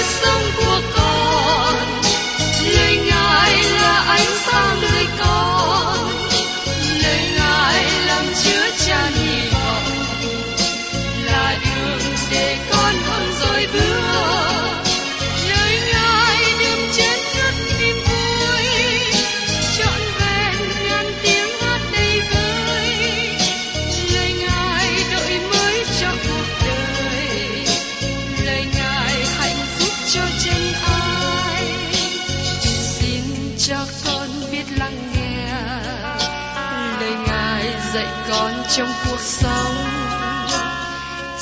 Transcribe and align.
là 0.00 0.06
sức 0.06 0.69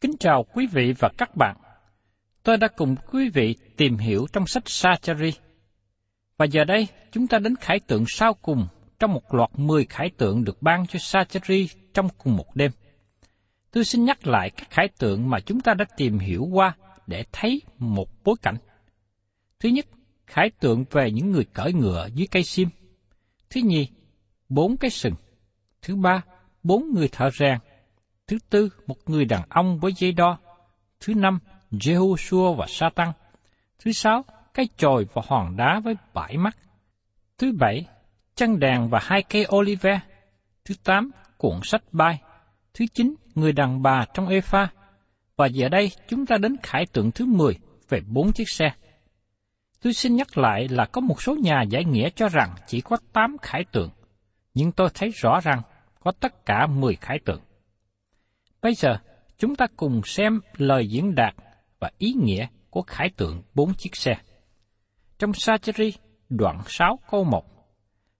Kính 0.00 0.16
chào 0.20 0.44
quý 0.54 0.66
vị 0.66 0.94
và 0.98 1.10
các 1.18 1.36
bạn. 1.36 1.56
Tôi 2.42 2.56
đã 2.56 2.68
cùng 2.68 2.96
quý 3.12 3.28
vị 3.28 3.56
tìm 3.76 3.96
hiểu 3.96 4.26
trong 4.32 4.46
sách 4.46 4.62
Sachari. 4.66 5.30
Và 6.36 6.44
giờ 6.44 6.64
đây, 6.64 6.88
chúng 7.12 7.26
ta 7.26 7.38
đến 7.38 7.56
khải 7.56 7.80
tượng 7.80 8.04
sau 8.08 8.34
cùng 8.34 8.66
trong 8.98 9.12
một 9.12 9.34
loạt 9.34 9.50
10 9.56 9.84
khải 9.84 10.10
tượng 10.16 10.44
được 10.44 10.62
ban 10.62 10.86
cho 10.86 10.98
Sachari 10.98 11.68
trong 11.94 12.08
cùng 12.18 12.36
một 12.36 12.56
đêm. 12.56 12.70
Tôi 13.70 13.84
xin 13.84 14.04
nhắc 14.04 14.26
lại 14.26 14.50
các 14.50 14.70
khải 14.70 14.88
tượng 14.88 15.30
mà 15.30 15.40
chúng 15.40 15.60
ta 15.60 15.74
đã 15.74 15.84
tìm 15.96 16.18
hiểu 16.18 16.48
qua 16.52 16.76
để 17.06 17.24
thấy 17.32 17.62
một 17.78 18.24
bối 18.24 18.36
cảnh. 18.42 18.56
Thứ 19.60 19.68
nhất, 19.68 19.86
khải 20.26 20.50
tượng 20.50 20.84
về 20.90 21.10
những 21.10 21.32
người 21.32 21.44
cởi 21.44 21.72
ngựa 21.72 22.08
dưới 22.14 22.26
cây 22.30 22.42
sim. 22.42 22.68
Thứ 23.50 23.60
nhì, 23.64 23.88
bốn 24.48 24.76
cái 24.76 24.90
sừng. 24.90 25.14
Thứ 25.82 25.96
ba, 25.96 26.22
bốn 26.62 26.90
người 26.94 27.08
thợ 27.08 27.30
rèn. 27.38 27.58
Thứ 28.28 28.38
tư, 28.50 28.68
một 28.86 28.96
người 29.06 29.24
đàn 29.24 29.42
ông 29.48 29.78
với 29.78 29.92
dây 29.96 30.12
đo. 30.12 30.38
Thứ 31.00 31.14
năm, 31.14 31.38
Jehoshua 31.70 32.54
và 32.54 32.66
Satan. 32.68 33.08
Thứ 33.78 33.92
sáu, 33.92 34.24
cái 34.54 34.68
chồi 34.76 35.06
và 35.14 35.22
hòn 35.26 35.56
đá 35.56 35.80
với 35.84 35.94
bãi 36.14 36.36
mắt. 36.36 36.56
Thứ 37.38 37.52
bảy, 37.58 37.86
chân 38.34 38.60
đàn 38.60 38.88
và 38.88 39.00
hai 39.02 39.22
cây 39.22 39.46
olive. 39.56 40.00
Thứ 40.64 40.74
tám, 40.84 41.10
cuộn 41.38 41.60
sách 41.62 41.82
bay. 41.92 42.22
Thứ 42.74 42.84
chín, 42.94 43.14
người 43.34 43.52
đàn 43.52 43.82
bà 43.82 44.04
trong 44.14 44.28
Epha. 44.28 44.68
Và 45.36 45.46
giờ 45.46 45.68
đây 45.68 45.90
chúng 46.08 46.26
ta 46.26 46.36
đến 46.36 46.56
khải 46.62 46.86
tượng 46.86 47.10
thứ 47.10 47.26
mười 47.26 47.58
về 47.88 48.00
bốn 48.06 48.32
chiếc 48.32 48.48
xe. 48.48 48.70
Tôi 49.82 49.92
xin 49.92 50.16
nhắc 50.16 50.38
lại 50.38 50.68
là 50.68 50.84
có 50.84 51.00
một 51.00 51.22
số 51.22 51.36
nhà 51.36 51.62
giải 51.62 51.84
nghĩa 51.84 52.10
cho 52.10 52.28
rằng 52.28 52.54
chỉ 52.66 52.80
có 52.80 52.96
tám 53.12 53.36
khải 53.42 53.64
tượng, 53.72 53.90
nhưng 54.54 54.72
tôi 54.72 54.88
thấy 54.94 55.10
rõ 55.14 55.40
rằng 55.40 55.62
có 56.00 56.12
tất 56.20 56.46
cả 56.46 56.66
mười 56.66 56.96
khải 56.96 57.18
tượng. 57.24 57.40
Bây 58.62 58.74
giờ, 58.74 58.98
chúng 59.38 59.56
ta 59.56 59.66
cùng 59.76 60.00
xem 60.04 60.40
lời 60.56 60.88
diễn 60.88 61.14
đạt 61.14 61.34
và 61.80 61.90
ý 61.98 62.12
nghĩa 62.12 62.46
của 62.70 62.82
khải 62.82 63.10
tượng 63.16 63.42
bốn 63.54 63.74
chiếc 63.74 63.96
xe. 63.96 64.14
Trong 65.18 65.32
Sacheri, 65.32 65.92
đoạn 66.28 66.60
6 66.66 66.98
câu 67.10 67.24
1, 67.24 67.44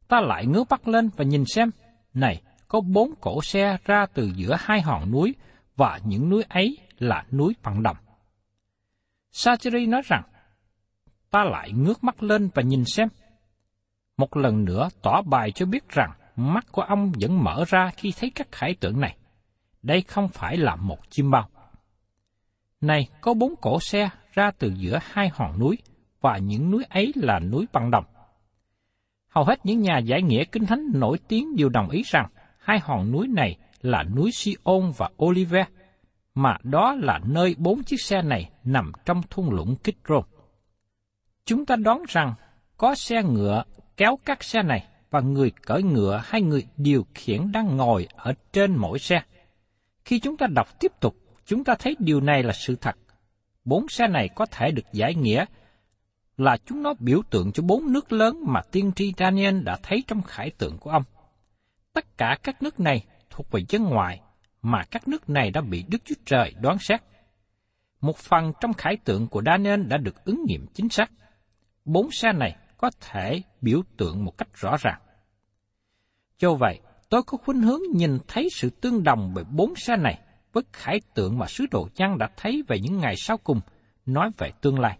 ta 0.08 0.20
lại 0.20 0.46
ngước 0.46 0.70
mắt 0.70 0.88
lên 0.88 1.10
và 1.16 1.24
nhìn 1.24 1.44
xem, 1.46 1.70
này, 2.14 2.42
có 2.68 2.80
bốn 2.80 3.14
cổ 3.20 3.42
xe 3.42 3.76
ra 3.84 4.06
từ 4.14 4.30
giữa 4.36 4.56
hai 4.58 4.80
hòn 4.80 5.10
núi, 5.10 5.34
và 5.76 5.98
những 6.04 6.30
núi 6.30 6.42
ấy 6.48 6.78
là 6.98 7.24
núi 7.32 7.54
bằng 7.62 7.82
đồng. 7.82 7.96
Sacheri 9.32 9.86
nói 9.86 10.02
rằng, 10.04 10.22
ta 11.30 11.44
lại 11.44 11.72
ngước 11.72 12.04
mắt 12.04 12.22
lên 12.22 12.50
và 12.54 12.62
nhìn 12.62 12.84
xem. 12.84 13.08
Một 14.16 14.36
lần 14.36 14.64
nữa 14.64 14.88
tỏ 15.02 15.22
bài 15.22 15.52
cho 15.52 15.66
biết 15.66 15.88
rằng 15.88 16.10
mắt 16.36 16.66
của 16.72 16.82
ông 16.82 17.12
vẫn 17.20 17.44
mở 17.44 17.64
ra 17.68 17.90
khi 17.96 18.12
thấy 18.18 18.30
các 18.34 18.52
khải 18.52 18.74
tượng 18.80 19.00
này. 19.00 19.16
Đây 19.82 20.02
không 20.02 20.28
phải 20.28 20.56
là 20.56 20.76
một 20.76 20.98
chim 21.10 21.30
bao. 21.30 21.48
Này, 22.80 23.08
có 23.20 23.34
bốn 23.34 23.54
cổ 23.60 23.80
xe 23.80 24.10
ra 24.32 24.50
từ 24.58 24.72
giữa 24.76 24.98
hai 25.02 25.30
hòn 25.34 25.58
núi, 25.58 25.78
và 26.20 26.38
những 26.38 26.70
núi 26.70 26.84
ấy 26.88 27.12
là 27.14 27.38
núi 27.38 27.66
bằng 27.72 27.90
đồng. 27.90 28.04
Hầu 29.28 29.44
hết 29.44 29.66
những 29.66 29.80
nhà 29.80 29.98
giải 29.98 30.22
nghĩa 30.22 30.44
kinh 30.44 30.66
thánh 30.66 30.86
nổi 30.94 31.18
tiếng 31.28 31.56
đều 31.56 31.68
đồng 31.68 31.90
ý 31.90 32.02
rằng 32.06 32.26
hai 32.58 32.78
hòn 32.78 33.12
núi 33.12 33.28
này 33.28 33.58
là 33.82 34.02
núi 34.02 34.30
Sion 34.32 34.92
và 34.96 35.10
Olive, 35.24 35.64
mà 36.34 36.56
đó 36.62 36.94
là 36.94 37.20
nơi 37.24 37.54
bốn 37.58 37.82
chiếc 37.82 38.00
xe 38.00 38.22
này 38.22 38.50
nằm 38.64 38.92
trong 39.04 39.22
thung 39.30 39.50
lũng 39.50 39.76
Kidron. 39.76 40.22
Chúng 41.44 41.66
ta 41.66 41.76
đoán 41.76 42.02
rằng 42.08 42.34
có 42.76 42.94
xe 42.94 43.22
ngựa 43.22 43.62
kéo 43.96 44.18
các 44.24 44.44
xe 44.44 44.62
này 44.62 44.86
và 45.10 45.20
người 45.20 45.52
cởi 45.62 45.82
ngựa 45.82 46.22
hay 46.24 46.42
người 46.42 46.66
điều 46.76 47.06
khiển 47.14 47.52
đang 47.52 47.76
ngồi 47.76 48.08
ở 48.16 48.32
trên 48.52 48.76
mỗi 48.76 48.98
xe. 48.98 49.22
Khi 50.08 50.18
chúng 50.18 50.36
ta 50.36 50.46
đọc 50.46 50.80
tiếp 50.80 50.92
tục, 51.00 51.16
chúng 51.44 51.64
ta 51.64 51.74
thấy 51.78 51.96
điều 51.98 52.20
này 52.20 52.42
là 52.42 52.52
sự 52.52 52.76
thật. 52.80 52.96
Bốn 53.64 53.88
xe 53.88 54.06
này 54.06 54.28
có 54.28 54.46
thể 54.46 54.70
được 54.70 54.92
giải 54.92 55.14
nghĩa 55.14 55.44
là 56.36 56.56
chúng 56.66 56.82
nó 56.82 56.94
biểu 56.98 57.22
tượng 57.30 57.52
cho 57.52 57.62
bốn 57.62 57.92
nước 57.92 58.12
lớn 58.12 58.40
mà 58.46 58.60
tiên 58.72 58.92
tri 58.96 59.12
Daniel 59.18 59.62
đã 59.62 59.76
thấy 59.82 60.04
trong 60.06 60.22
khải 60.22 60.50
tượng 60.50 60.78
của 60.78 60.90
ông. 60.90 61.02
Tất 61.92 62.18
cả 62.18 62.38
các 62.42 62.62
nước 62.62 62.80
này 62.80 63.04
thuộc 63.30 63.50
về 63.50 63.60
dân 63.68 63.82
ngoại, 63.84 64.20
mà 64.62 64.84
các 64.90 65.08
nước 65.08 65.30
này 65.30 65.50
đã 65.50 65.60
bị 65.60 65.84
Đức 65.88 65.98
Chúa 66.04 66.14
Trời 66.24 66.54
đoán 66.60 66.78
xét. 66.78 67.00
Một 68.00 68.16
phần 68.16 68.52
trong 68.60 68.72
khải 68.72 68.96
tượng 69.04 69.28
của 69.28 69.42
Daniel 69.46 69.82
đã 69.82 69.96
được 69.96 70.24
ứng 70.24 70.44
nghiệm 70.46 70.66
chính 70.74 70.88
xác. 70.88 71.10
Bốn 71.84 72.10
xe 72.10 72.32
này 72.32 72.56
có 72.76 72.90
thể 73.00 73.42
biểu 73.60 73.82
tượng 73.96 74.24
một 74.24 74.38
cách 74.38 74.48
rõ 74.54 74.76
ràng. 74.80 75.00
Do 76.38 76.54
vậy, 76.54 76.80
tôi 77.08 77.22
có 77.22 77.38
khuynh 77.38 77.62
hướng 77.62 77.80
nhìn 77.94 78.18
thấy 78.28 78.48
sự 78.52 78.70
tương 78.70 79.02
đồng 79.02 79.34
về 79.34 79.42
bốn 79.50 79.74
xe 79.76 79.96
này 79.96 80.18
với 80.52 80.62
khải 80.72 81.00
tượng 81.14 81.38
mà 81.38 81.46
sứ 81.46 81.64
đồ 81.70 81.88
Giăng 81.94 82.18
đã 82.18 82.30
thấy 82.36 82.62
về 82.68 82.78
những 82.80 82.98
ngày 82.98 83.16
sau 83.16 83.36
cùng, 83.36 83.60
nói 84.06 84.30
về 84.38 84.50
tương 84.60 84.80
lai. 84.80 84.98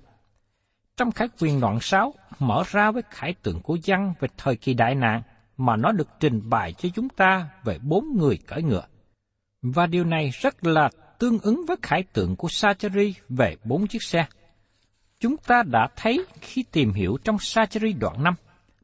Trong 0.97 1.13
khải 1.13 1.29
quyền 1.41 1.61
đoạn 1.61 1.81
6, 1.81 2.15
mở 2.39 2.63
ra 2.67 2.91
với 2.91 3.03
khải 3.11 3.35
tượng 3.43 3.61
của 3.61 3.79
Giăng 3.83 4.15
về 4.21 4.29
thời 4.37 4.57
kỳ 4.57 4.75
đại 4.75 4.95
nạn, 4.95 5.23
mà 5.57 5.77
nó 5.77 5.93
được 5.93 6.09
trình 6.21 6.51
bày 6.51 6.73
cho 6.73 6.89
chúng 6.95 7.09
ta 7.09 7.49
về 7.65 7.79
bốn 7.83 8.17
người 8.17 8.39
cởi 8.47 8.63
ngựa. 8.63 8.85
Và 9.63 9.87
điều 9.87 10.05
này 10.05 10.31
rất 10.41 10.67
là 10.67 10.91
tương 11.19 11.39
ứng 11.39 11.65
với 11.67 11.77
khải 11.83 12.03
tượng 12.03 12.37
của 12.37 12.49
Sacheri 12.49 13.15
về 13.29 13.57
bốn 13.65 13.87
chiếc 13.87 14.03
xe. 14.03 14.27
Chúng 15.21 15.37
ta 15.37 15.63
đã 15.63 15.89
thấy 15.97 16.25
khi 16.41 16.65
tìm 16.73 16.93
hiểu 16.93 17.19
trong 17.25 17.37
Sacheri 17.41 17.93
đoạn 17.93 18.25
5, 18.25 18.35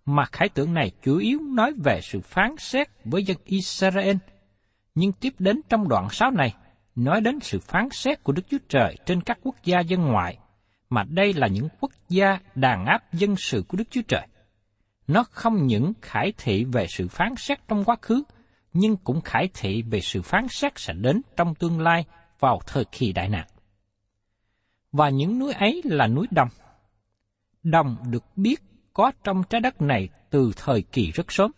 mà 0.07 0.25
khải 0.25 0.49
tượng 0.49 0.75
này 0.75 0.91
chủ 1.03 1.17
yếu 1.17 1.41
nói 1.41 1.73
về 1.85 2.01
sự 2.03 2.21
phán 2.21 2.55
xét 2.59 2.89
với 3.05 3.25
dân 3.25 3.37
Israel, 3.45 4.17
nhưng 4.95 5.13
tiếp 5.13 5.35
đến 5.39 5.61
trong 5.69 5.89
đoạn 5.89 6.09
6 6.11 6.31
này, 6.31 6.55
nói 6.95 7.21
đến 7.21 7.41
sự 7.41 7.59
phán 7.59 7.89
xét 7.91 8.23
của 8.23 8.33
Đức 8.33 8.43
Chúa 8.49 8.59
Trời 8.69 8.97
trên 9.07 9.21
các 9.21 9.39
quốc 9.43 9.57
gia 9.65 9.81
dân 9.81 10.01
ngoại, 10.01 10.39
mà 10.91 11.05
đây 11.09 11.33
là 11.33 11.47
những 11.47 11.69
quốc 11.81 11.93
gia 12.09 12.39
đàn 12.55 12.87
áp 12.87 13.13
dân 13.13 13.37
sự 13.37 13.65
của 13.69 13.77
Đức 13.77 13.85
Chúa 13.91 14.03
Trời. 14.09 14.27
Nó 15.07 15.25
không 15.31 15.67
những 15.67 15.93
khải 16.03 16.33
thị 16.37 16.65
về 16.65 16.87
sự 16.89 17.09
phán 17.09 17.35
xét 17.37 17.69
trong 17.69 17.85
quá 17.85 17.97
khứ, 18.03 18.23
nhưng 18.73 18.97
cũng 18.97 19.21
khải 19.21 19.49
thị 19.55 19.83
về 19.83 20.01
sự 20.01 20.23
phán 20.23 20.47
xét 20.51 20.73
sẽ 20.77 20.93
đến 20.93 21.21
trong 21.37 21.55
tương 21.55 21.81
lai 21.81 22.05
vào 22.41 22.61
thời 22.67 22.85
kỳ 22.85 23.13
đại 23.13 23.29
nạn. 23.29 23.47
Và 24.93 25.09
những 25.09 25.39
núi 25.39 25.53
ấy 25.53 25.83
là 25.85 26.07
núi 26.07 26.27
đồng. 26.31 26.49
Đồng 27.63 27.97
được 28.11 28.25
biết 28.37 28.63
có 28.95 29.13
trong 29.25 29.43
trái 29.51 29.61
đất 29.61 29.83
này 29.83 30.09
từ 30.31 30.53
thời 30.57 30.83
kỳ 30.83 31.11
rất 31.11 31.33
sớm. 31.33 31.51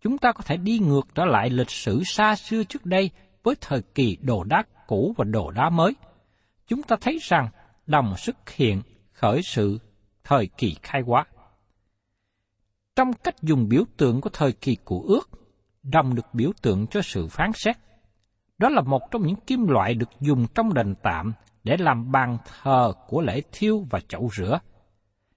Chúng 0.00 0.18
ta 0.18 0.32
có 0.32 0.42
thể 0.42 0.56
đi 0.56 0.78
ngược 0.78 1.14
trở 1.14 1.24
lại 1.24 1.50
lịch 1.50 1.70
sử 1.70 2.02
xa 2.04 2.36
xưa 2.36 2.64
trước 2.64 2.86
đây 2.86 3.10
với 3.42 3.54
thời 3.60 3.82
kỳ 3.94 4.16
đồ 4.20 4.44
đá 4.44 4.62
cũ 4.86 5.14
và 5.16 5.24
đồ 5.24 5.50
đá 5.50 5.70
mới. 5.70 5.92
Chúng 6.66 6.82
ta 6.82 6.96
thấy 7.00 7.18
rằng 7.22 7.48
đồng 7.86 8.16
xuất 8.16 8.50
hiện 8.50 8.82
khởi 9.12 9.40
sự 9.42 9.78
thời 10.24 10.48
kỳ 10.58 10.76
khai 10.82 11.02
hóa. 11.06 11.24
Trong 12.96 13.12
cách 13.12 13.42
dùng 13.42 13.68
biểu 13.68 13.84
tượng 13.96 14.20
của 14.20 14.30
thời 14.32 14.52
kỳ 14.52 14.76
của 14.84 15.04
ước, 15.08 15.30
đồng 15.82 16.14
được 16.14 16.26
biểu 16.32 16.50
tượng 16.62 16.86
cho 16.86 17.00
sự 17.02 17.26
phán 17.26 17.50
xét. 17.54 17.76
Đó 18.58 18.68
là 18.68 18.80
một 18.80 19.02
trong 19.10 19.26
những 19.26 19.36
kim 19.46 19.66
loại 19.68 19.94
được 19.94 20.10
dùng 20.20 20.46
trong 20.54 20.74
đền 20.74 20.94
tạm 21.02 21.32
để 21.64 21.76
làm 21.78 22.12
bàn 22.12 22.38
thờ 22.46 22.92
của 23.08 23.20
lễ 23.20 23.40
thiêu 23.52 23.86
và 23.90 24.00
chậu 24.08 24.28
rửa. 24.36 24.58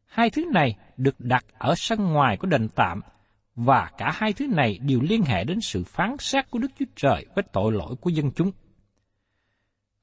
Hai 0.06 0.30
thứ 0.30 0.46
này 0.54 0.78
được 1.00 1.20
đặt 1.20 1.46
ở 1.58 1.74
sân 1.78 2.14
ngoài 2.14 2.38
của 2.38 2.48
đền 2.48 2.68
tạm, 2.76 3.02
và 3.56 3.92
cả 3.98 4.12
hai 4.14 4.34
thứ 4.34 4.48
này 4.48 4.80
đều 4.82 5.00
liên 5.02 5.24
hệ 5.24 5.44
đến 5.44 5.62
sự 5.62 5.84
phán 5.84 6.16
xét 6.20 6.52
của 6.52 6.60
Đức 6.60 6.72
Chúa 6.80 6.86
Trời 6.96 7.26
với 7.36 7.44
tội 7.54 7.72
lỗi 7.72 7.96
của 8.02 8.10
dân 8.10 8.32
chúng. 8.32 8.52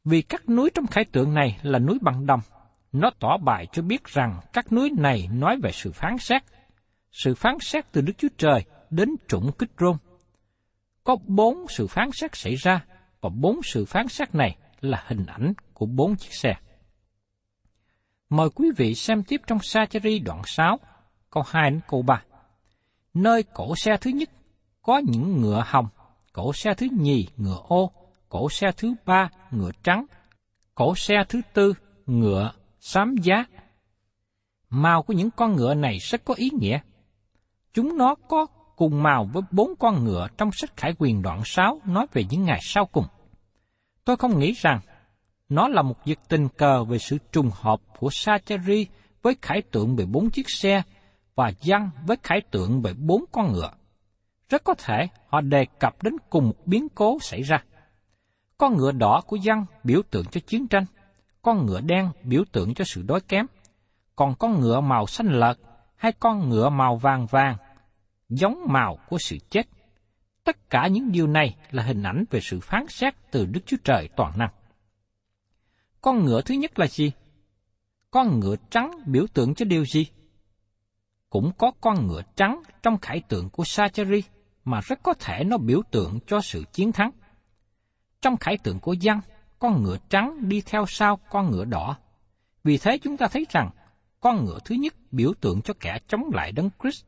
Vì 0.04 0.22
các 0.22 0.48
núi 0.48 0.70
trong 0.75 0.87
khải 0.87 1.04
tượng 1.04 1.34
này 1.34 1.58
là 1.62 1.78
núi 1.78 1.98
bằng 2.02 2.26
đồng, 2.26 2.40
nó 2.93 3.10
tỏ 3.20 3.37
bài 3.37 3.66
cho 3.72 3.82
biết 3.82 4.04
rằng 4.04 4.40
các 4.52 4.72
núi 4.72 4.90
này 4.98 5.28
nói 5.32 5.56
về 5.62 5.70
sự 5.72 5.93
phán 5.93 6.19
xét. 6.19 6.43
Sự 7.12 7.34
phán 7.34 7.56
xét 7.60 7.93
từ 7.93 8.00
Đức 8.00 8.12
Chúa 8.19 8.28
Trời 8.38 8.64
đến 8.90 9.08
trũng 9.28 9.52
kích 9.58 9.70
rôn. 9.81 9.96
Có 11.04 11.16
bốn 11.26 11.66
sự 11.69 11.87
phán 11.87 12.10
xét 12.12 12.37
xảy 12.37 12.54
ra, 12.54 12.84
và 13.20 13.28
bốn 13.28 13.60
sự 13.62 13.84
phán 13.84 14.08
xét 14.08 14.34
này 14.34 14.56
là 14.81 15.04
hình 15.06 15.26
ảnh 15.26 15.52
của 15.75 15.87
bốn 15.87 16.16
chiếc 16.16 16.34
xe. 16.34 16.54
Mời 18.31 18.49
quý 18.55 18.70
vị 18.76 18.94
xem 18.94 19.23
tiếp 19.23 19.40
trong 19.46 19.58
Sa-cha-ri 19.62 20.19
đoạn 20.19 20.43
6, 20.44 20.78
câu 21.31 21.43
2 21.46 21.70
đến 21.70 21.81
câu 21.88 22.02
3. 22.02 22.23
Nơi 23.14 23.43
cổ 23.43 23.76
xe 23.76 23.96
thứ 24.00 24.11
nhất 24.11 24.31
có 24.82 24.99
những 24.99 25.40
ngựa 25.40 25.64
hồng, 25.67 25.88
cổ 26.32 26.52
xe 26.52 26.75
thứ 26.75 26.87
nhì 26.99 27.28
ngựa 27.37 27.58
ô, 27.69 27.90
cổ 28.28 28.50
xe 28.50 28.67
thứ 28.76 28.94
ba 29.05 29.28
ngựa 29.50 29.70
trắng, 29.82 30.06
cổ 30.75 30.94
xe 30.96 31.14
thứ 31.28 31.40
tư 31.55 31.75
ngựa 32.06 32.52
xám 32.81 33.14
giá. 33.23 33.44
Màu 34.70 35.02
của 35.02 35.12
những 35.12 35.31
con 35.31 35.56
ngựa 35.56 35.75
này 35.75 35.99
rất 35.99 36.25
có 36.25 36.34
ý 36.34 36.50
nghĩa. 36.52 36.79
Chúng 37.72 37.99
nó 37.99 38.14
có 38.29 38.46
cùng 38.76 39.02
màu 39.02 39.25
với 39.32 39.43
bốn 39.50 39.70
con 39.79 40.05
ngựa 40.05 40.29
trong 40.38 40.50
sách 40.52 40.76
Khải 40.76 40.94
quyền 40.99 41.22
đoạn 41.22 41.43
6 41.44 41.81
nói 41.84 42.06
về 42.12 42.25
những 42.31 42.44
ngày 42.44 42.61
sau 42.62 42.87
cùng. 42.87 43.06
Tôi 44.05 44.17
không 44.17 44.38
nghĩ 44.38 44.52
rằng 44.52 44.81
nó 45.48 45.69
là 45.69 45.82
một 45.82 46.04
việc 46.04 46.19
tình 46.28 46.48
cờ 46.48 46.84
về 46.84 46.98
sự 46.98 47.19
trùng 47.32 47.50
hợp 47.54 47.81
của 47.98 48.08
Sacheri 48.12 48.87
với 49.22 49.37
khải 49.43 49.62
tượng 49.62 49.96
về 49.96 50.06
bốn 50.06 50.31
chiếc 50.31 50.50
xe 50.50 50.82
và 51.34 51.52
dân 51.60 51.90
với 52.06 52.16
khải 52.22 52.40
tượng 52.50 52.82
về 52.82 52.93
bốn 52.94 53.25
con 53.32 53.52
ngựa. 53.52 53.70
Rất 54.48 54.64
có 54.64 54.75
thể 54.75 55.08
họ 55.28 55.40
đề 55.40 55.66
cập 55.81 56.02
đến 56.02 56.14
cùng 56.31 56.46
một 56.46 56.66
biến 56.66 56.88
cố 56.94 57.19
xảy 57.20 57.43
ra. 57.43 57.64
Con 58.58 58.76
ngựa 58.76 58.93
đỏ 58.93 59.20
của 59.26 59.37
dân 59.37 59.66
biểu 59.84 60.02
tượng 60.10 60.25
cho 60.25 60.40
chiến 60.46 60.69
tranh, 60.69 60.84
con 61.43 61.66
ngựa 61.66 61.81
đen 61.81 62.10
biểu 62.22 62.43
tượng 62.52 62.75
cho 62.75 62.84
sự 62.84 63.02
đói 63.02 63.20
kém, 63.20 63.46
còn 64.16 64.34
con 64.34 64.60
ngựa 64.60 64.81
màu 64.81 65.06
xanh 65.06 65.26
lợt 65.26 65.54
hay 65.96 66.12
con 66.12 66.48
ngựa 66.48 66.69
màu 66.69 66.96
vàng 66.96 67.26
vàng, 67.26 67.56
giống 68.28 68.58
màu 68.69 68.98
của 69.08 69.19
sự 69.19 69.37
chết. 69.50 69.66
Tất 70.44 70.70
cả 70.70 70.87
những 70.87 71.12
điều 71.12 71.26
này 71.26 71.56
là 71.70 71.82
hình 71.82 72.02
ảnh 72.02 72.25
về 72.31 72.40
sự 72.40 72.60
phán 72.60 72.87
xét 72.88 73.14
từ 73.31 73.46
Đức 73.46 73.60
Chúa 73.66 73.76
Trời 73.84 74.08
toàn 74.16 74.32
năng. 74.38 74.50
Con 76.06 76.25
ngựa 76.25 76.43
thứ 76.43 76.55
nhất 76.55 76.79
là 76.79 76.87
gì? 76.87 77.12
Con 78.11 78.41
ngựa 78.41 78.56
trắng 78.70 78.91
biểu 79.06 79.26
tượng 79.35 79.55
cho 79.55 79.64
điều 79.64 79.85
gì? 79.85 80.06
Cũng 81.31 81.53
có 81.58 81.73
con 81.81 82.06
ngựa 82.06 82.23
trắng 82.37 82.62
trong 82.82 82.99
khải 82.99 83.20
tượng 83.29 83.50
của 83.50 83.64
Sacheri 83.64 84.23
mà 84.64 84.81
rất 84.81 85.03
có 85.03 85.14
thể 85.14 85.44
nó 85.44 85.56
biểu 85.56 85.82
tượng 85.91 86.19
cho 86.26 86.41
sự 86.41 86.64
chiến 86.73 86.93
thắng. 86.93 87.11
Trong 88.23 88.37
khải 88.37 88.58
tượng 88.58 88.81
của 88.81 88.93
Giăng, 88.93 89.20
con 89.58 89.82
ngựa 89.82 89.97
trắng 90.08 90.49
đi 90.49 90.61
theo 90.61 90.85
sau 90.88 91.17
con 91.31 91.50
ngựa 91.50 91.64
đỏ. 91.64 91.97
Vì 92.64 92.79
thế 92.79 92.99
chúng 92.99 93.17
ta 93.17 93.29
thấy 93.29 93.47
rằng 93.50 93.70
con 94.20 94.44
ngựa 94.44 94.58
thứ 94.64 94.75
nhất 94.75 94.94
biểu 95.11 95.32
tượng 95.41 95.62
cho 95.62 95.75
kẻ 95.81 95.99
chống 96.08 96.23
lại 96.32 96.53
đấng 96.53 96.70
Christ, 96.82 97.05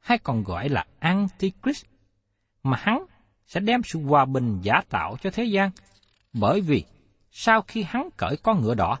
hay 0.00 0.18
còn 0.18 0.42
gọi 0.42 0.68
là 0.68 0.86
Antichrist, 0.98 1.84
mà 2.62 2.76
hắn 2.80 3.04
sẽ 3.46 3.60
đem 3.60 3.80
sự 3.84 4.02
hòa 4.02 4.24
bình 4.24 4.60
giả 4.62 4.80
tạo 4.88 5.16
cho 5.22 5.30
thế 5.30 5.44
gian, 5.44 5.70
bởi 6.32 6.60
vì 6.60 6.84
sau 7.34 7.62
khi 7.62 7.82
hắn 7.82 8.08
cởi 8.16 8.36
con 8.42 8.60
ngựa 8.60 8.74
đỏ, 8.74 8.98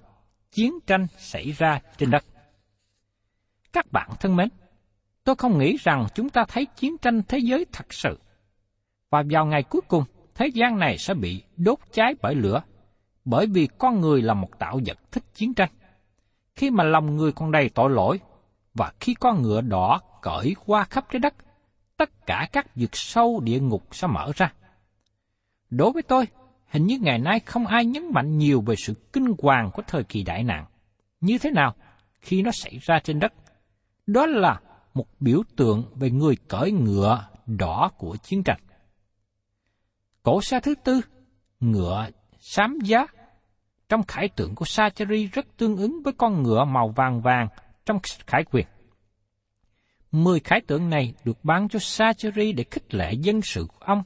chiến 0.52 0.72
tranh 0.86 1.06
xảy 1.18 1.52
ra 1.52 1.80
trên 1.98 2.10
đất. 2.10 2.24
Các 3.72 3.92
bạn 3.92 4.10
thân 4.20 4.36
mến, 4.36 4.48
tôi 5.24 5.36
không 5.36 5.58
nghĩ 5.58 5.76
rằng 5.80 6.06
chúng 6.14 6.30
ta 6.30 6.44
thấy 6.48 6.66
chiến 6.76 6.98
tranh 6.98 7.22
thế 7.28 7.38
giới 7.38 7.66
thật 7.72 7.92
sự. 7.92 8.18
Và 9.10 9.22
vào 9.30 9.46
ngày 9.46 9.62
cuối 9.62 9.80
cùng, 9.88 10.04
thế 10.34 10.46
gian 10.46 10.78
này 10.78 10.98
sẽ 10.98 11.14
bị 11.14 11.42
đốt 11.56 11.78
cháy 11.92 12.14
bởi 12.22 12.34
lửa, 12.34 12.62
bởi 13.24 13.46
vì 13.46 13.68
con 13.78 14.00
người 14.00 14.22
là 14.22 14.34
một 14.34 14.58
tạo 14.58 14.80
vật 14.86 14.98
thích 15.12 15.24
chiến 15.34 15.54
tranh. 15.54 15.70
Khi 16.54 16.70
mà 16.70 16.84
lòng 16.84 17.16
người 17.16 17.32
còn 17.32 17.52
đầy 17.52 17.68
tội 17.68 17.90
lỗi, 17.90 18.20
và 18.74 18.92
khi 19.00 19.14
con 19.14 19.42
ngựa 19.42 19.60
đỏ 19.60 20.00
cởi 20.22 20.54
qua 20.66 20.84
khắp 20.84 21.06
trái 21.10 21.20
đất, 21.20 21.34
tất 21.96 22.26
cả 22.26 22.48
các 22.52 22.76
vực 22.76 22.90
sâu 22.96 23.40
địa 23.40 23.60
ngục 23.60 23.82
sẽ 23.90 24.06
mở 24.06 24.32
ra. 24.36 24.52
Đối 25.70 25.92
với 25.92 26.02
tôi, 26.02 26.26
hình 26.72 26.86
như 26.86 26.98
ngày 26.98 27.18
nay 27.18 27.40
không 27.40 27.66
ai 27.66 27.84
nhấn 27.84 28.12
mạnh 28.12 28.38
nhiều 28.38 28.60
về 28.60 28.74
sự 28.76 28.94
kinh 29.12 29.34
hoàng 29.38 29.70
của 29.74 29.82
thời 29.86 30.04
kỳ 30.04 30.22
đại 30.22 30.44
nạn. 30.44 30.64
Như 31.20 31.38
thế 31.38 31.50
nào 31.50 31.74
khi 32.20 32.42
nó 32.42 32.50
xảy 32.50 32.78
ra 32.82 33.00
trên 33.04 33.18
đất? 33.18 33.32
Đó 34.06 34.26
là 34.26 34.60
một 34.94 35.06
biểu 35.20 35.42
tượng 35.56 35.84
về 35.94 36.10
người 36.10 36.36
cởi 36.48 36.72
ngựa 36.72 37.28
đỏ 37.46 37.90
của 37.98 38.16
chiến 38.16 38.42
tranh. 38.42 38.60
Cổ 40.22 40.42
xa 40.42 40.60
thứ 40.60 40.74
tư, 40.84 41.00
ngựa 41.60 42.08
xám 42.40 42.78
giá, 42.84 43.06
trong 43.88 44.02
khải 44.02 44.28
tượng 44.28 44.54
của 44.54 44.64
Sacheri 44.64 45.26
rất 45.26 45.46
tương 45.56 45.76
ứng 45.76 46.02
với 46.02 46.12
con 46.12 46.42
ngựa 46.42 46.64
màu 46.64 46.88
vàng 46.88 47.20
vàng 47.20 47.48
trong 47.86 47.98
khải 48.26 48.44
quyền. 48.44 48.66
Mười 50.12 50.40
khải 50.40 50.60
tượng 50.60 50.90
này 50.90 51.14
được 51.24 51.44
bán 51.44 51.68
cho 51.68 51.78
Sacheri 51.78 52.52
để 52.52 52.64
khích 52.70 52.94
lệ 52.94 53.12
dân 53.12 53.42
sự 53.42 53.66
của 53.68 53.84
ông, 53.86 54.02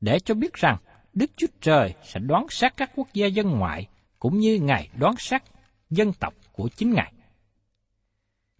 để 0.00 0.18
cho 0.18 0.34
biết 0.34 0.54
rằng 0.54 0.76
Đức 1.12 1.30
Chúa 1.36 1.46
Trời 1.60 1.94
sẽ 2.02 2.20
đoán 2.20 2.46
sát 2.50 2.76
các 2.76 2.90
quốc 2.96 3.08
gia 3.14 3.26
dân 3.26 3.50
ngoại, 3.50 3.88
cũng 4.18 4.38
như 4.38 4.58
Ngài 4.62 4.88
đoán 4.98 5.14
sát 5.18 5.42
dân 5.90 6.12
tộc 6.12 6.34
của 6.52 6.68
chính 6.76 6.92
Ngài. 6.94 7.12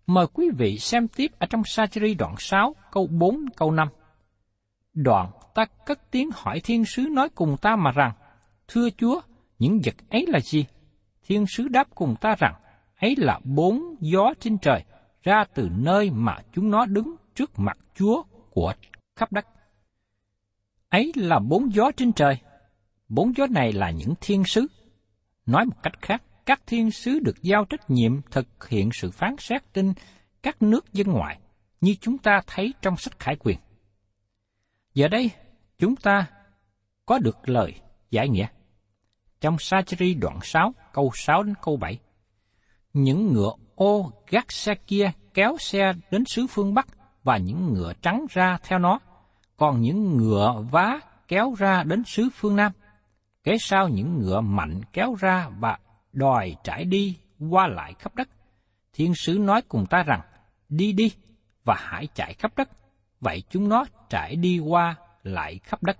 Mời 0.06 0.26
quý 0.32 0.50
vị 0.58 0.78
xem 0.78 1.08
tiếp 1.08 1.26
ở 1.38 1.46
trong 1.46 1.62
Sacheri 1.64 2.14
đoạn 2.14 2.34
6, 2.38 2.74
câu 2.90 3.06
4, 3.06 3.44
câu 3.56 3.70
5. 3.70 3.88
Đoạn 4.94 5.30
ta 5.54 5.64
cất 5.86 6.10
tiếng 6.10 6.30
hỏi 6.34 6.60
thiên 6.64 6.84
sứ 6.84 7.02
nói 7.02 7.28
cùng 7.28 7.56
ta 7.62 7.76
mà 7.76 7.90
rằng, 7.90 8.12
Thưa 8.68 8.90
Chúa, 8.90 9.20
những 9.58 9.80
vật 9.84 9.94
ấy 10.10 10.26
là 10.28 10.40
gì? 10.40 10.64
Thiên 11.26 11.46
sứ 11.46 11.68
đáp 11.68 11.88
cùng 11.94 12.14
ta 12.20 12.34
rằng, 12.38 12.54
ấy 13.00 13.14
là 13.18 13.40
bốn 13.44 13.82
gió 14.00 14.32
trên 14.40 14.58
trời, 14.58 14.84
ra 15.22 15.44
từ 15.54 15.68
nơi 15.72 16.10
mà 16.10 16.36
chúng 16.52 16.70
nó 16.70 16.86
đứng 16.86 17.16
trước 17.34 17.50
mặt 17.56 17.78
Chúa 17.94 18.22
của 18.50 18.74
khắp 19.16 19.32
đất. 19.32 19.46
Ấy 20.92 21.12
là 21.14 21.38
bốn 21.38 21.74
gió 21.74 21.90
trên 21.96 22.12
trời. 22.12 22.36
Bốn 23.08 23.32
gió 23.36 23.46
này 23.46 23.72
là 23.72 23.90
những 23.90 24.14
thiên 24.20 24.44
sứ. 24.44 24.66
Nói 25.46 25.64
một 25.64 25.82
cách 25.82 26.02
khác, 26.02 26.22
các 26.46 26.62
thiên 26.66 26.90
sứ 26.90 27.18
được 27.18 27.42
giao 27.42 27.64
trách 27.64 27.90
nhiệm 27.90 28.22
thực 28.30 28.68
hiện 28.68 28.90
sự 28.92 29.10
phán 29.10 29.36
xét 29.38 29.74
trên 29.74 29.94
các 30.42 30.62
nước 30.62 30.92
dân 30.92 31.06
ngoại, 31.06 31.38
như 31.80 31.94
chúng 32.00 32.18
ta 32.18 32.40
thấy 32.46 32.74
trong 32.82 32.96
sách 32.96 33.18
Khải 33.18 33.36
Quyền. 33.36 33.58
Giờ 34.94 35.08
đây, 35.08 35.30
chúng 35.78 35.96
ta 35.96 36.26
có 37.06 37.18
được 37.18 37.48
lời 37.48 37.74
giải 38.10 38.28
nghĩa. 38.28 38.46
Trong 39.40 39.56
Sacheri 39.58 40.14
đoạn 40.14 40.38
6, 40.42 40.74
câu 40.92 41.10
6 41.14 41.42
đến 41.42 41.54
câu 41.62 41.76
7. 41.76 41.98
Những 42.92 43.32
ngựa 43.32 43.52
ô 43.74 44.12
gác 44.26 44.52
xe 44.52 44.74
kia 44.86 45.10
kéo 45.34 45.56
xe 45.58 45.92
đến 46.10 46.24
xứ 46.24 46.46
phương 46.50 46.74
Bắc 46.74 46.86
và 47.22 47.36
những 47.36 47.74
ngựa 47.74 47.92
trắng 48.02 48.26
ra 48.30 48.58
theo 48.62 48.78
nó, 48.78 48.98
còn 49.62 49.80
những 49.80 50.16
ngựa 50.16 50.64
vá 50.70 51.00
kéo 51.28 51.54
ra 51.58 51.82
đến 51.82 52.04
xứ 52.04 52.28
phương 52.34 52.56
Nam. 52.56 52.72
Kế 53.44 53.56
sau 53.60 53.88
những 53.88 54.18
ngựa 54.18 54.40
mạnh 54.40 54.80
kéo 54.92 55.14
ra 55.20 55.48
và 55.58 55.78
đòi 56.12 56.56
trải 56.64 56.84
đi 56.84 57.18
qua 57.50 57.66
lại 57.66 57.94
khắp 57.98 58.14
đất. 58.14 58.28
Thiên 58.92 59.14
sứ 59.14 59.38
nói 59.38 59.62
cùng 59.62 59.86
ta 59.86 60.02
rằng, 60.02 60.20
đi 60.68 60.92
đi 60.92 61.12
và 61.64 61.76
hãy 61.78 62.06
chạy 62.14 62.34
khắp 62.34 62.52
đất. 62.56 62.68
Vậy 63.20 63.42
chúng 63.50 63.68
nó 63.68 63.84
trải 64.08 64.36
đi 64.36 64.58
qua 64.58 64.94
lại 65.22 65.60
khắp 65.62 65.82
đất. 65.82 65.98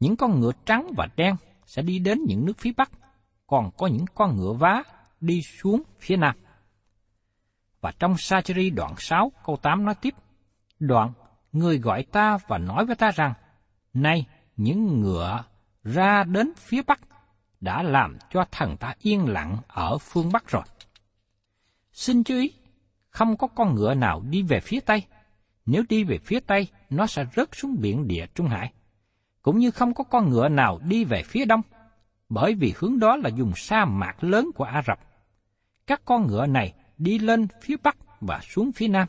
Những 0.00 0.16
con 0.16 0.40
ngựa 0.40 0.52
trắng 0.64 0.90
và 0.96 1.08
đen 1.16 1.36
sẽ 1.66 1.82
đi 1.82 1.98
đến 1.98 2.18
những 2.26 2.46
nước 2.46 2.58
phía 2.58 2.72
Bắc, 2.76 2.90
còn 3.46 3.70
có 3.78 3.86
những 3.86 4.04
con 4.14 4.36
ngựa 4.36 4.52
vá 4.52 4.82
đi 5.20 5.42
xuống 5.42 5.82
phía 6.00 6.16
Nam. 6.16 6.36
Và 7.80 7.92
trong 7.98 8.14
Sacheri 8.18 8.70
đoạn 8.70 8.94
6 8.98 9.32
câu 9.44 9.56
8 9.56 9.84
nói 9.84 9.94
tiếp, 10.00 10.14
Đoạn, 10.78 11.12
người 11.52 11.78
gọi 11.78 12.02
ta 12.02 12.38
và 12.48 12.58
nói 12.58 12.86
với 12.86 12.96
ta 12.96 13.10
rằng, 13.10 13.34
nay 13.94 14.26
những 14.56 15.00
ngựa 15.00 15.44
ra 15.84 16.24
đến 16.24 16.52
phía 16.56 16.82
Bắc 16.82 17.00
đã 17.60 17.82
làm 17.82 18.18
cho 18.30 18.44
thần 18.50 18.76
ta 18.76 18.94
yên 18.98 19.28
lặng 19.28 19.56
ở 19.68 19.98
phương 19.98 20.32
Bắc 20.32 20.48
rồi. 20.48 20.62
Xin 21.92 22.24
chú 22.24 22.34
ý, 22.34 22.52
không 23.10 23.36
có 23.36 23.46
con 23.46 23.74
ngựa 23.74 23.94
nào 23.94 24.22
đi 24.30 24.42
về 24.42 24.60
phía 24.60 24.80
Tây. 24.80 25.02
Nếu 25.66 25.82
đi 25.88 26.04
về 26.04 26.18
phía 26.18 26.40
Tây, 26.40 26.68
nó 26.90 27.06
sẽ 27.06 27.24
rớt 27.36 27.48
xuống 27.52 27.76
biển 27.80 28.08
địa 28.08 28.26
Trung 28.34 28.48
Hải. 28.48 28.72
Cũng 29.42 29.58
như 29.58 29.70
không 29.70 29.94
có 29.94 30.04
con 30.04 30.28
ngựa 30.28 30.48
nào 30.48 30.80
đi 30.84 31.04
về 31.04 31.22
phía 31.22 31.44
Đông, 31.44 31.62
bởi 32.28 32.54
vì 32.54 32.74
hướng 32.76 32.98
đó 32.98 33.16
là 33.16 33.30
vùng 33.36 33.52
sa 33.56 33.84
mạc 33.84 34.24
lớn 34.24 34.50
của 34.54 34.64
Ả 34.64 34.82
Rập. 34.86 34.98
Các 35.86 36.02
con 36.04 36.26
ngựa 36.26 36.46
này 36.46 36.74
đi 36.98 37.18
lên 37.18 37.46
phía 37.62 37.76
Bắc 37.82 37.96
và 38.20 38.40
xuống 38.42 38.72
phía 38.72 38.88
Nam. 38.88 39.08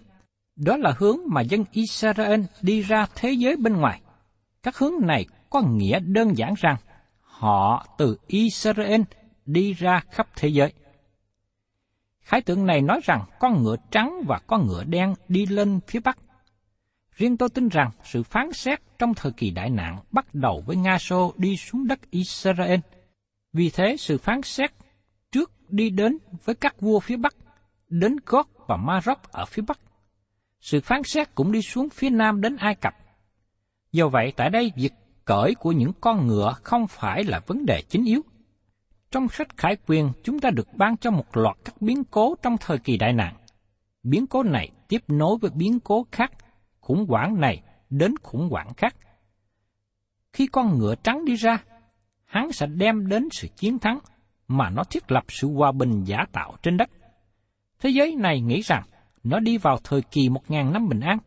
Đó 0.60 0.78
là 0.78 0.94
hướng 0.98 1.18
mà 1.28 1.42
dân 1.42 1.64
Israel 1.72 2.42
đi 2.62 2.82
ra 2.82 3.06
thế 3.16 3.32
giới 3.32 3.56
bên 3.56 3.78
ngoài. 3.78 4.02
Các 4.64 4.78
hướng 4.78 4.94
này 5.02 5.26
có 5.50 5.62
nghĩa 5.62 6.00
đơn 6.00 6.38
giản 6.38 6.54
rằng 6.58 6.76
họ 7.22 7.86
từ 7.98 8.18
Israel 8.28 9.02
đi 9.46 9.74
ra 9.74 10.02
khắp 10.12 10.28
thế 10.36 10.48
giới. 10.48 10.74
Khái 12.22 12.42
tượng 12.42 12.66
này 12.66 12.82
nói 12.82 13.00
rằng 13.04 13.24
con 13.40 13.64
ngựa 13.64 13.76
trắng 13.92 14.22
và 14.28 14.40
con 14.48 14.68
ngựa 14.68 14.84
đen 14.84 15.14
đi 15.28 15.46
lên 15.46 15.80
phía 15.88 16.00
Bắc. 16.00 16.18
Riêng 17.16 17.38
tôi 17.38 17.50
tin 17.50 17.68
rằng 17.68 17.92
sự 18.04 18.24
phán 18.24 18.54
xét 18.54 18.80
trong 19.00 19.14
thời 19.14 19.32
kỳ 19.32 19.52
đại 19.52 19.70
nạn 19.70 20.00
bắt 20.12 20.36
đầu 20.36 20.64
với 20.66 20.76
Nga 20.76 20.98
Xô 20.98 21.34
đi 21.38 21.58
xuống 21.58 21.88
đất 21.88 22.00
Israel. 22.12 22.80
Vì 23.54 23.70
thế 23.70 23.96
sự 24.00 24.18
phán 24.18 24.42
xét 24.42 24.72
trước 25.32 25.52
đi 25.70 25.90
đến 25.90 26.18
với 26.46 26.56
các 26.56 26.82
vua 26.82 27.00
phía 27.00 27.18
Bắc, 27.18 27.36
đến 27.90 28.16
Gót 28.26 28.48
và 28.68 28.78
Maroc 28.78 29.32
ở 29.32 29.46
phía 29.46 29.62
Bắc. 29.68 29.80
Sự 30.60 30.82
phán 30.82 31.04
xét 31.04 31.36
cũng 31.36 31.52
đi 31.52 31.62
xuống 31.62 31.90
phía 31.90 32.10
Nam 32.10 32.42
đến 32.42 32.56
Ai 32.56 32.76
Cập. 32.76 32.94
Do 33.92 34.08
vậy, 34.08 34.34
tại 34.36 34.50
đây 34.50 34.72
việc 34.76 34.94
cởi 35.26 35.56
của 35.56 35.72
những 35.72 35.92
con 36.02 36.28
ngựa 36.28 36.54
không 36.64 36.88
phải 36.88 37.24
là 37.24 37.40
vấn 37.48 37.66
đề 37.66 37.82
chính 37.90 38.06
yếu. 38.06 38.22
Trong 39.12 39.30
sách 39.30 39.58
Khải 39.58 39.78
Quyền, 39.88 40.12
chúng 40.24 40.40
ta 40.40 40.50
được 40.50 40.68
ban 40.74 40.98
cho 40.98 41.12
một 41.12 41.38
loạt 41.38 41.58
các 41.66 41.82
biến 41.82 42.04
cố 42.12 42.36
trong 42.42 42.58
thời 42.58 42.78
kỳ 42.78 42.98
đại 42.98 43.14
nạn. 43.14 43.36
Biến 44.04 44.28
cố 44.28 44.44
này 44.44 44.70
tiếp 44.88 45.04
nối 45.08 45.38
với 45.42 45.52
biến 45.56 45.80
cố 45.80 46.06
khác, 46.12 46.32
khủng 46.80 47.06
hoảng 47.08 47.40
này 47.40 47.62
đến 47.90 48.16
khủng 48.24 48.50
hoảng 48.50 48.74
khác. 48.74 48.96
Khi 50.34 50.48
con 50.48 50.78
ngựa 50.78 50.96
trắng 50.96 51.26
đi 51.26 51.36
ra, 51.36 51.58
hắn 52.26 52.52
sẽ 52.52 52.68
đem 52.68 53.08
đến 53.08 53.28
sự 53.32 53.48
chiến 53.56 53.80
thắng 53.80 54.00
mà 54.48 54.70
nó 54.70 54.84
thiết 54.84 55.12
lập 55.12 55.24
sự 55.28 55.54
hòa 55.54 55.72
bình 55.72 56.04
giả 56.04 56.26
tạo 56.32 56.56
trên 56.64 56.78
đất. 56.78 56.90
Thế 57.80 57.90
giới 57.90 58.16
này 58.16 58.42
nghĩ 58.42 58.62
rằng 58.62 58.84
nó 59.24 59.40
đi 59.40 59.58
vào 59.58 59.78
thời 59.84 60.02
kỳ 60.02 60.30
một 60.30 60.52
ngàn 60.52 60.74
năm 60.74 60.90
bình 60.90 61.00
an, 61.00 61.18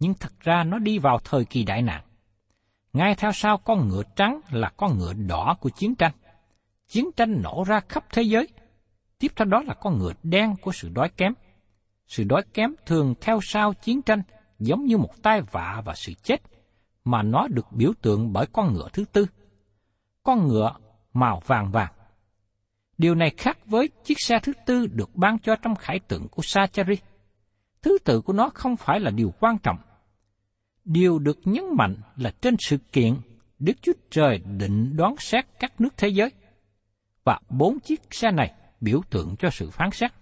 nhưng 0.00 0.14
thật 0.14 0.32
ra 0.40 0.64
nó 0.64 0.78
đi 0.78 0.98
vào 0.98 1.18
thời 1.24 1.44
kỳ 1.44 1.64
đại 1.64 1.82
nạn. 1.82 2.02
Ngay 2.92 3.14
theo 3.14 3.32
sau 3.32 3.58
con 3.58 3.88
ngựa 3.88 4.02
trắng 4.16 4.40
là 4.50 4.70
con 4.76 4.98
ngựa 4.98 5.12
đỏ 5.12 5.56
của 5.60 5.70
chiến 5.70 5.94
tranh. 5.94 6.12
Chiến 6.88 7.10
tranh 7.16 7.42
nổ 7.42 7.64
ra 7.66 7.80
khắp 7.88 8.04
thế 8.12 8.22
giới. 8.22 8.48
Tiếp 9.18 9.32
theo 9.36 9.46
đó 9.46 9.62
là 9.66 9.74
con 9.74 9.98
ngựa 9.98 10.12
đen 10.22 10.54
của 10.62 10.72
sự 10.72 10.88
đói 10.88 11.08
kém. 11.16 11.32
Sự 12.06 12.24
đói 12.24 12.42
kém 12.54 12.74
thường 12.86 13.14
theo 13.20 13.40
sau 13.42 13.72
chiến 13.72 14.02
tranh 14.02 14.22
giống 14.58 14.84
như 14.84 14.98
một 14.98 15.22
tai 15.22 15.40
vạ 15.40 15.82
và 15.84 15.94
sự 15.94 16.12
chết, 16.22 16.42
mà 17.04 17.22
nó 17.22 17.48
được 17.48 17.72
biểu 17.72 17.92
tượng 18.02 18.32
bởi 18.32 18.46
con 18.52 18.74
ngựa 18.74 18.88
thứ 18.92 19.04
tư. 19.12 19.26
Con 20.22 20.46
ngựa 20.46 20.74
màu 21.12 21.42
vàng 21.46 21.70
vàng. 21.70 21.92
Điều 22.98 23.14
này 23.14 23.30
khác 23.36 23.58
với 23.66 23.88
chiếc 24.04 24.16
xe 24.18 24.38
thứ 24.42 24.52
tư 24.66 24.86
được 24.86 25.16
ban 25.16 25.38
cho 25.38 25.56
trong 25.56 25.74
khải 25.74 25.98
tượng 25.98 26.28
của 26.28 26.42
Sachari. 26.42 26.94
Thứ 27.86 27.98
tự 28.04 28.20
của 28.20 28.32
nó 28.32 28.50
không 28.54 28.76
phải 28.76 29.00
là 29.00 29.10
điều 29.10 29.34
quan 29.40 29.58
trọng, 29.58 29.78
điều 30.84 31.18
được 31.18 31.38
nhấn 31.44 31.64
mạnh 31.76 31.96
là 32.16 32.30
trên 32.40 32.56
sự 32.58 32.78
kiện 32.92 33.14
Đức 33.58 33.72
Chúa 33.82 33.92
Trời 34.10 34.38
định 34.38 34.96
đoán 34.96 35.14
xét 35.18 35.44
các 35.60 35.80
nước 35.80 35.96
thế 35.96 36.08
giới. 36.08 36.30
Và 37.24 37.40
bốn 37.48 37.80
chiếc 37.80 38.00
xe 38.10 38.30
này 38.30 38.54
biểu 38.80 39.00
tượng 39.10 39.34
cho 39.38 39.50
sự 39.50 39.70
phán 39.70 39.90
xét. 39.92 40.12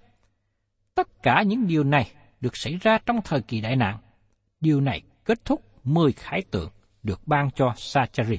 Tất 0.94 1.22
cả 1.22 1.42
những 1.42 1.66
điều 1.66 1.84
này 1.84 2.12
được 2.40 2.56
xảy 2.56 2.78
ra 2.80 2.98
trong 3.06 3.20
thời 3.24 3.40
kỳ 3.42 3.60
đại 3.60 3.76
nạn. 3.76 3.98
Điều 4.60 4.80
này 4.80 5.02
kết 5.24 5.44
thúc 5.44 5.64
mười 5.84 6.12
khải 6.12 6.42
tượng 6.50 6.70
được 7.02 7.20
ban 7.26 7.50
cho 7.50 7.72
Sachari. 7.76 8.38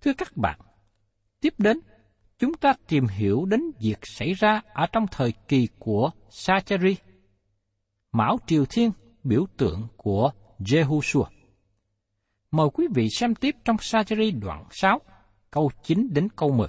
Thưa 0.00 0.12
các 0.18 0.36
bạn, 0.36 0.60
tiếp 1.40 1.54
đến, 1.58 1.80
chúng 2.38 2.54
ta 2.54 2.74
tìm 2.88 3.06
hiểu 3.06 3.44
đến 3.44 3.60
việc 3.80 3.98
xảy 4.02 4.32
ra 4.32 4.60
ở 4.72 4.86
trong 4.92 5.06
thời 5.10 5.32
kỳ 5.48 5.68
của 5.78 6.10
Sachari. 6.30 6.96
Mão 8.12 8.38
Triều 8.46 8.64
Thiên 8.70 8.90
biểu 9.24 9.46
tượng 9.56 9.88
của 9.96 10.30
Jehoshua. 10.58 11.24
Mời 12.50 12.68
quý 12.74 12.86
vị 12.94 13.08
xem 13.10 13.34
tiếp 13.34 13.56
trong 13.64 13.76
Sacheri 13.80 14.30
đoạn 14.30 14.64
6, 14.70 15.00
câu 15.50 15.70
9 15.82 16.08
đến 16.12 16.28
câu 16.36 16.52
10. 16.52 16.68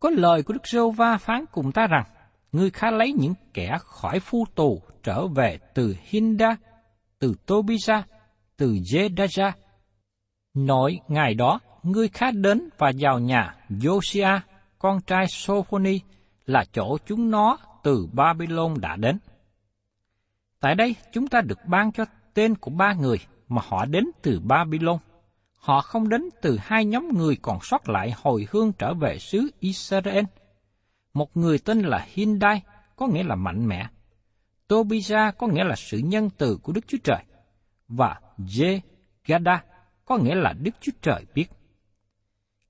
Có 0.00 0.10
lời 0.10 0.42
của 0.42 0.52
Đức 0.52 0.66
giê 0.66 0.78
va 0.96 1.18
phán 1.18 1.44
cùng 1.52 1.72
ta 1.72 1.86
rằng, 1.86 2.04
ngươi 2.52 2.70
khá 2.70 2.90
lấy 2.90 3.12
những 3.12 3.34
kẻ 3.54 3.76
khỏi 3.80 4.20
phu 4.20 4.44
tù 4.54 4.82
trở 5.02 5.26
về 5.26 5.58
từ 5.74 5.94
Hinda, 6.02 6.56
từ 7.18 7.34
Tobisa, 7.46 8.02
từ 8.56 8.72
Jedaja. 8.72 9.52
Nội 10.54 11.00
ngày 11.08 11.34
đó, 11.34 11.60
ngươi 11.82 12.08
khá 12.08 12.30
đến 12.30 12.68
và 12.78 12.92
vào 13.00 13.18
nhà 13.18 13.54
Josiah, 13.70 14.40
con 14.78 15.00
trai 15.06 15.26
Sophoni, 15.28 16.00
là 16.46 16.64
chỗ 16.72 16.96
chúng 17.06 17.30
nó 17.30 17.58
từ 17.82 18.08
Babylon 18.12 18.74
đã 18.80 18.96
đến. 18.96 19.18
Tại 20.60 20.74
đây, 20.74 20.96
chúng 21.12 21.28
ta 21.28 21.40
được 21.40 21.58
ban 21.66 21.92
cho 21.92 22.04
tên 22.34 22.54
của 22.54 22.70
ba 22.70 22.92
người 22.92 23.18
mà 23.48 23.62
họ 23.64 23.84
đến 23.84 24.04
từ 24.22 24.40
Babylon. 24.40 24.98
Họ 25.54 25.80
không 25.80 26.08
đến 26.08 26.22
từ 26.42 26.58
hai 26.60 26.84
nhóm 26.84 27.08
người 27.08 27.36
còn 27.42 27.58
sót 27.62 27.88
lại 27.88 28.14
hồi 28.16 28.46
hương 28.50 28.72
trở 28.72 28.94
về 28.94 29.18
xứ 29.18 29.50
Israel. 29.60 30.24
Một 31.14 31.36
người 31.36 31.58
tên 31.58 31.82
là 31.82 32.06
Hindai, 32.08 32.62
có 32.96 33.06
nghĩa 33.06 33.22
là 33.22 33.34
mạnh 33.34 33.66
mẽ. 33.66 33.86
Tobisa 34.68 35.30
có 35.38 35.46
nghĩa 35.46 35.64
là 35.64 35.76
sự 35.76 35.98
nhân 35.98 36.30
từ 36.38 36.58
của 36.62 36.72
Đức 36.72 36.88
Chúa 36.88 36.98
Trời. 37.04 37.24
Và 37.88 38.20
Je-gada 38.38 39.58
có 40.04 40.18
nghĩa 40.18 40.34
là 40.34 40.52
Đức 40.52 40.70
Chúa 40.80 40.92
Trời 41.02 41.24
biết. 41.34 41.46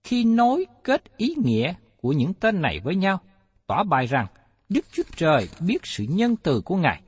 Khi 0.02 0.24
nối 0.24 0.66
kết 0.84 1.16
ý 1.16 1.34
nghĩa 1.44 1.74
của 1.96 2.12
những 2.12 2.34
tên 2.34 2.62
này 2.62 2.80
với 2.80 2.96
nhau, 2.96 3.20
tỏ 3.66 3.84
bài 3.84 4.06
rằng 4.06 4.26
Đức 4.68 4.84
Chúa 4.92 5.02
Trời 5.16 5.48
biết 5.60 5.86
sự 5.86 6.04
nhân 6.08 6.36
từ 6.36 6.60
của 6.60 6.76
Ngài 6.76 7.02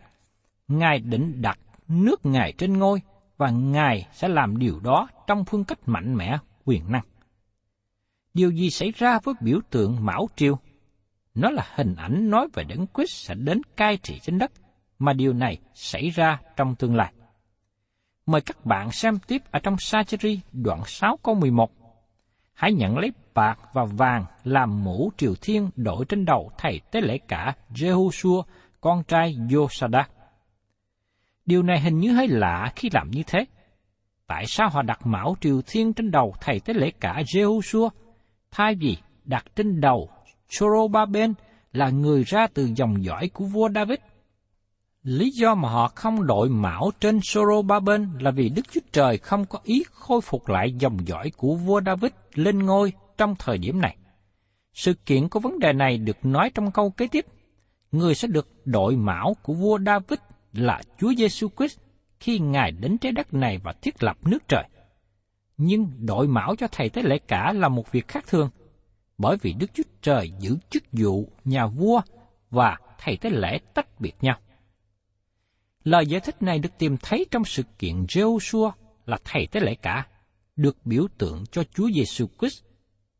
Ngài 0.69 0.99
định 0.99 1.43
đặt 1.43 1.59
nước 1.89 2.27
Ngài 2.27 2.53
trên 2.53 2.79
ngôi 2.79 3.01
và 3.37 3.51
Ngài 3.51 4.07
sẽ 4.13 4.29
làm 4.29 4.59
điều 4.59 4.81
đó 4.81 5.09
trong 5.27 5.45
phương 5.45 5.65
cách 5.65 5.79
mạnh 5.87 6.15
mẽ, 6.15 6.39
quyền 6.65 6.93
năng. 6.93 7.05
Điều 8.35 8.51
gì 8.51 8.71
xảy 8.71 8.93
ra 8.97 9.19
với 9.25 9.35
biểu 9.41 9.61
tượng 9.71 10.05
Mão 10.05 10.29
Triều? 10.37 10.59
Nó 11.35 11.51
là 11.51 11.67
hình 11.75 11.95
ảnh 11.95 12.31
nói 12.31 12.49
về 12.55 12.65
Đấng 12.65 12.87
Christ 12.95 13.27
sẽ 13.27 13.35
đến 13.35 13.61
cai 13.77 13.97
trị 13.97 14.19
trên 14.23 14.39
đất, 14.39 14.53
mà 14.99 15.13
điều 15.13 15.33
này 15.33 15.59
xảy 15.75 16.11
ra 16.11 16.41
trong 16.57 16.75
tương 16.75 16.97
lai. 16.97 17.13
Mời 18.27 18.41
các 18.41 18.67
bạn 18.67 18.91
xem 18.91 19.19
tiếp 19.27 19.43
ở 19.51 19.61
trong 19.63 19.77
Sacheri 19.79 20.41
đoạn 20.53 20.83
6 20.87 21.19
câu 21.23 21.35
11. 21.35 21.71
Hãy 22.53 22.73
nhận 22.73 22.99
lấy 22.99 23.13
bạc 23.35 23.59
và 23.73 23.85
vàng 23.85 24.25
làm 24.45 24.85
mũ 24.85 25.11
triều 25.17 25.35
thiên 25.41 25.71
đội 25.77 26.05
trên 26.05 26.25
đầu 26.25 26.51
thầy 26.59 26.81
tế 26.91 27.01
lễ 27.01 27.19
cả 27.29 27.55
Jehoshua, 27.75 28.43
con 28.81 29.03
trai 29.05 29.37
Yosadak 29.55 30.11
Điều 31.49 31.63
này 31.63 31.81
hình 31.81 31.99
như 31.99 32.13
hơi 32.13 32.29
lạ 32.29 32.73
khi 32.77 32.91
làm 32.93 33.11
như 33.11 33.23
thế. 33.27 33.45
Tại 34.27 34.45
sao 34.47 34.69
họ 34.69 34.83
đặt 34.83 35.07
mão 35.07 35.37
triều 35.41 35.61
thiên 35.67 35.93
trên 35.93 36.11
đầu 36.11 36.35
thầy 36.41 36.61
tế 36.61 36.75
lễ 36.75 36.91
cả 37.01 37.23
Jehoshua, 37.27 37.89
thay 38.51 38.75
vì 38.75 38.97
đặt 39.25 39.45
trên 39.57 39.81
đầu 39.81 40.09
Chorobaben 40.49 41.35
là 41.73 41.91
người 41.91 42.25
ra 42.25 42.47
từ 42.55 42.71
dòng 42.77 43.05
dõi 43.05 43.29
của 43.29 43.45
vua 43.45 43.69
David? 43.75 43.99
Lý 45.03 45.31
do 45.31 45.55
mà 45.55 45.69
họ 45.69 45.93
không 45.95 46.27
đội 46.27 46.49
mão 46.49 46.91
trên 47.01 47.21
Sorobaben 47.23 48.09
là 48.21 48.31
vì 48.31 48.49
Đức 48.49 48.63
Chúa 48.73 48.81
Trời 48.93 49.19
không 49.19 49.45
có 49.45 49.59
ý 49.63 49.83
khôi 49.91 50.21
phục 50.21 50.49
lại 50.49 50.73
dòng 50.79 50.97
dõi 51.07 51.31
của 51.37 51.55
vua 51.55 51.81
David 51.87 52.13
lên 52.35 52.59
ngôi 52.59 52.93
trong 53.17 53.35
thời 53.39 53.59
điểm 53.59 53.81
này. 53.81 53.97
Sự 54.73 54.95
kiện 55.07 55.29
của 55.29 55.41
vấn 55.41 55.59
đề 55.59 55.73
này 55.73 55.99
được 55.99 56.17
nói 56.23 56.51
trong 56.55 56.71
câu 56.71 56.91
kế 56.91 57.09
tiếp. 57.09 57.27
Người 57.93 58.15
sẽ 58.15 58.29
được 58.29 58.49
đội 58.65 58.97
mão 58.97 59.37
của 59.43 59.55
vua 59.55 59.79
David 59.87 60.19
là 60.53 60.81
Chúa 60.99 61.13
Giêsu 61.15 61.49
Christ 61.57 61.79
khi 62.21 62.39
Ngài 62.39 62.73
đến 62.73 62.99
trái 62.99 63.13
đất 63.13 63.35
này 63.35 63.59
và 63.59 63.73
thiết 63.83 64.03
lập 64.03 64.17
nước 64.25 64.49
trời. 64.49 64.65
Nhưng 65.57 66.07
đội 66.07 66.29
mão 66.29 66.55
cho 66.59 66.67
thầy 66.73 66.89
tế 66.89 67.03
lễ 67.03 67.19
cả 67.19 67.53
là 67.53 67.69
một 67.69 67.93
việc 67.93 68.09
khác 68.09 68.25
thường, 68.27 68.51
bởi 69.19 69.37
vì 69.43 69.53
Đức 69.53 69.71
Chúa 69.75 69.83
Trời 70.03 70.31
giữ 70.39 70.57
chức 70.71 70.83
vụ 70.93 71.29
nhà 71.45 71.67
vua 71.67 72.01
và 72.51 72.77
thầy 72.99 73.17
tế 73.17 73.31
lễ 73.31 73.59
tách 73.75 74.01
biệt 74.01 74.15
nhau. 74.21 74.39
Lời 75.85 76.07
giải 76.07 76.21
thích 76.21 76.43
này 76.43 76.59
được 76.59 76.79
tìm 76.79 76.97
thấy 76.97 77.27
trong 77.31 77.45
sự 77.45 77.63
kiện 77.79 78.05
Joshua 78.05 78.71
là 79.07 79.19
thầy 79.25 79.47
tế 79.47 79.61
lễ 79.61 79.75
cả, 79.75 80.07
được 80.57 80.77
biểu 80.85 81.07
tượng 81.19 81.45
cho 81.53 81.65
Chúa 81.65 81.89
Giêsu 81.95 82.27
Christ, 82.39 82.65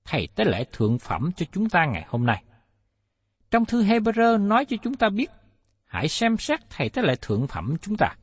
thầy 0.05 0.29
tế 0.35 0.45
lễ 0.45 0.65
thượng 0.73 0.99
phẩm 0.99 1.31
cho 1.37 1.47
chúng 1.53 1.69
ta 1.69 1.87
ngày 1.93 2.05
hôm 2.09 2.27
nay. 2.27 2.45
Trong 3.51 3.65
thư 3.65 3.83
Hebrew 3.83 4.47
nói 4.47 4.65
cho 4.65 4.77
chúng 4.83 4.95
ta 4.95 5.09
biết, 5.09 5.31
hãy 5.89 6.09
xem 6.09 6.37
xét 6.37 6.61
thầy 6.71 6.89
tế 6.89 7.03
lễ 7.03 7.15
thượng 7.21 7.47
phẩm 7.47 7.77
chúng 7.83 7.97
ta. 7.97 8.15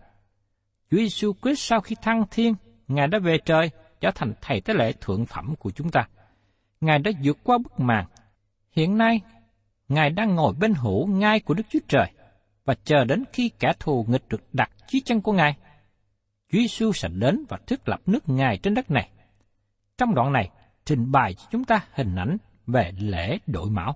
Chúa 0.91 0.97
Giêsu 0.97 1.33
Christ 1.41 1.59
sau 1.59 1.81
khi 1.81 1.95
thăng 2.01 2.23
thiên, 2.31 2.55
Ngài 2.87 3.07
đã 3.07 3.19
về 3.19 3.37
trời, 3.45 3.69
trở 4.01 4.11
thành 4.15 4.33
thầy 4.41 4.61
tế 4.61 4.73
lễ 4.73 4.93
thượng 5.01 5.25
phẩm 5.25 5.55
của 5.59 5.71
chúng 5.71 5.91
ta. 5.91 6.07
Ngài 6.81 6.99
đã 6.99 7.11
vượt 7.23 7.37
qua 7.43 7.57
bức 7.57 7.79
màn. 7.79 8.05
Hiện 8.71 8.97
nay, 8.97 9.21
Ngài 9.87 10.09
đang 10.09 10.35
ngồi 10.35 10.53
bên 10.59 10.73
hữu 10.73 11.07
ngai 11.07 11.39
của 11.39 11.53
Đức 11.53 11.63
Chúa 11.69 11.79
Trời 11.87 12.11
và 12.65 12.75
chờ 12.83 13.05
đến 13.05 13.23
khi 13.33 13.51
kẻ 13.59 13.73
thù 13.79 14.05
nghịch 14.09 14.23
được 14.29 14.41
đặt 14.53 14.71
dưới 14.89 15.01
chân 15.05 15.21
của 15.21 15.33
Ngài. 15.33 15.57
Chúa 16.51 16.59
Giêsu 16.59 16.91
sẽ 16.93 17.07
đến 17.07 17.45
và 17.49 17.57
thiết 17.67 17.89
lập 17.89 18.01
nước 18.05 18.29
Ngài 18.29 18.57
trên 18.57 18.73
đất 18.73 18.91
này. 18.91 19.09
Trong 19.97 20.15
đoạn 20.15 20.33
này, 20.33 20.49
trình 20.85 21.11
bày 21.11 21.33
cho 21.33 21.43
chúng 21.51 21.63
ta 21.63 21.81
hình 21.91 22.15
ảnh 22.15 22.37
về 22.67 22.91
lễ 22.99 23.37
đổi 23.47 23.69
mão. 23.69 23.95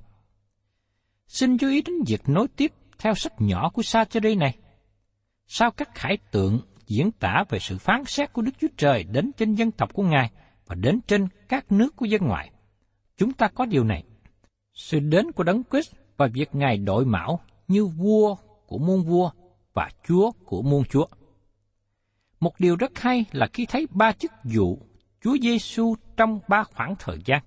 Xin 1.28 1.58
chú 1.58 1.70
ý 1.70 1.82
đến 1.82 1.96
việc 2.08 2.30
nối 2.30 2.48
tiếp 2.48 2.72
theo 3.00 3.16
sách 3.16 3.34
nhỏ 3.42 3.70
của 3.70 3.82
Sacheri 3.82 4.36
này. 4.36 4.58
Sau 5.48 5.72
các 5.72 5.90
khải 5.96 6.18
tượng 6.32 6.60
diễn 6.88 7.12
tả 7.12 7.44
về 7.50 7.60
sự 7.60 7.78
phán 7.78 8.06
xét 8.06 8.34
của 8.34 8.42
Đức 8.42 8.52
Chúa 8.60 8.68
Trời 8.78 9.04
đến 9.04 9.32
trên 9.38 9.56
dân 9.56 9.72
tộc 9.72 9.94
của 9.94 10.04
Ngài 10.04 10.32
và 10.66 10.76
đến 10.76 11.00
trên 11.08 11.28
các 11.48 11.72
nước 11.72 11.96
của 11.96 12.06
dân 12.06 12.22
ngoại, 12.22 12.52
chúng 13.18 13.34
ta 13.34 13.48
có 13.48 13.66
điều 13.66 13.84
này. 13.84 14.04
Sự 14.74 15.00
đến 15.00 15.32
của 15.32 15.44
Đấng 15.44 15.64
Christ 15.72 15.96
và 16.18 16.28
việc 16.28 16.56
Ngài 16.56 16.78
đổi 16.78 17.06
mão 17.06 17.40
như 17.68 17.86
vua 17.86 18.36
của 18.68 18.78
muôn 18.78 19.04
vua 19.04 19.32
và 19.74 19.90
chúa 20.08 20.32
của 20.46 20.62
muôn 20.62 20.84
chúa. 20.86 21.06
Một 22.40 22.60
điều 22.60 22.76
rất 22.76 23.00
hay 23.00 23.26
là 23.32 23.48
khi 23.54 23.66
thấy 23.66 23.88
ba 23.92 24.12
chức 24.12 24.32
vụ 24.44 24.80
Chúa 25.24 25.38
Giêsu 25.42 25.96
trong 26.18 26.40
ba 26.48 26.64
khoảng 26.64 26.96
thời 27.00 27.18
gian. 27.26 27.44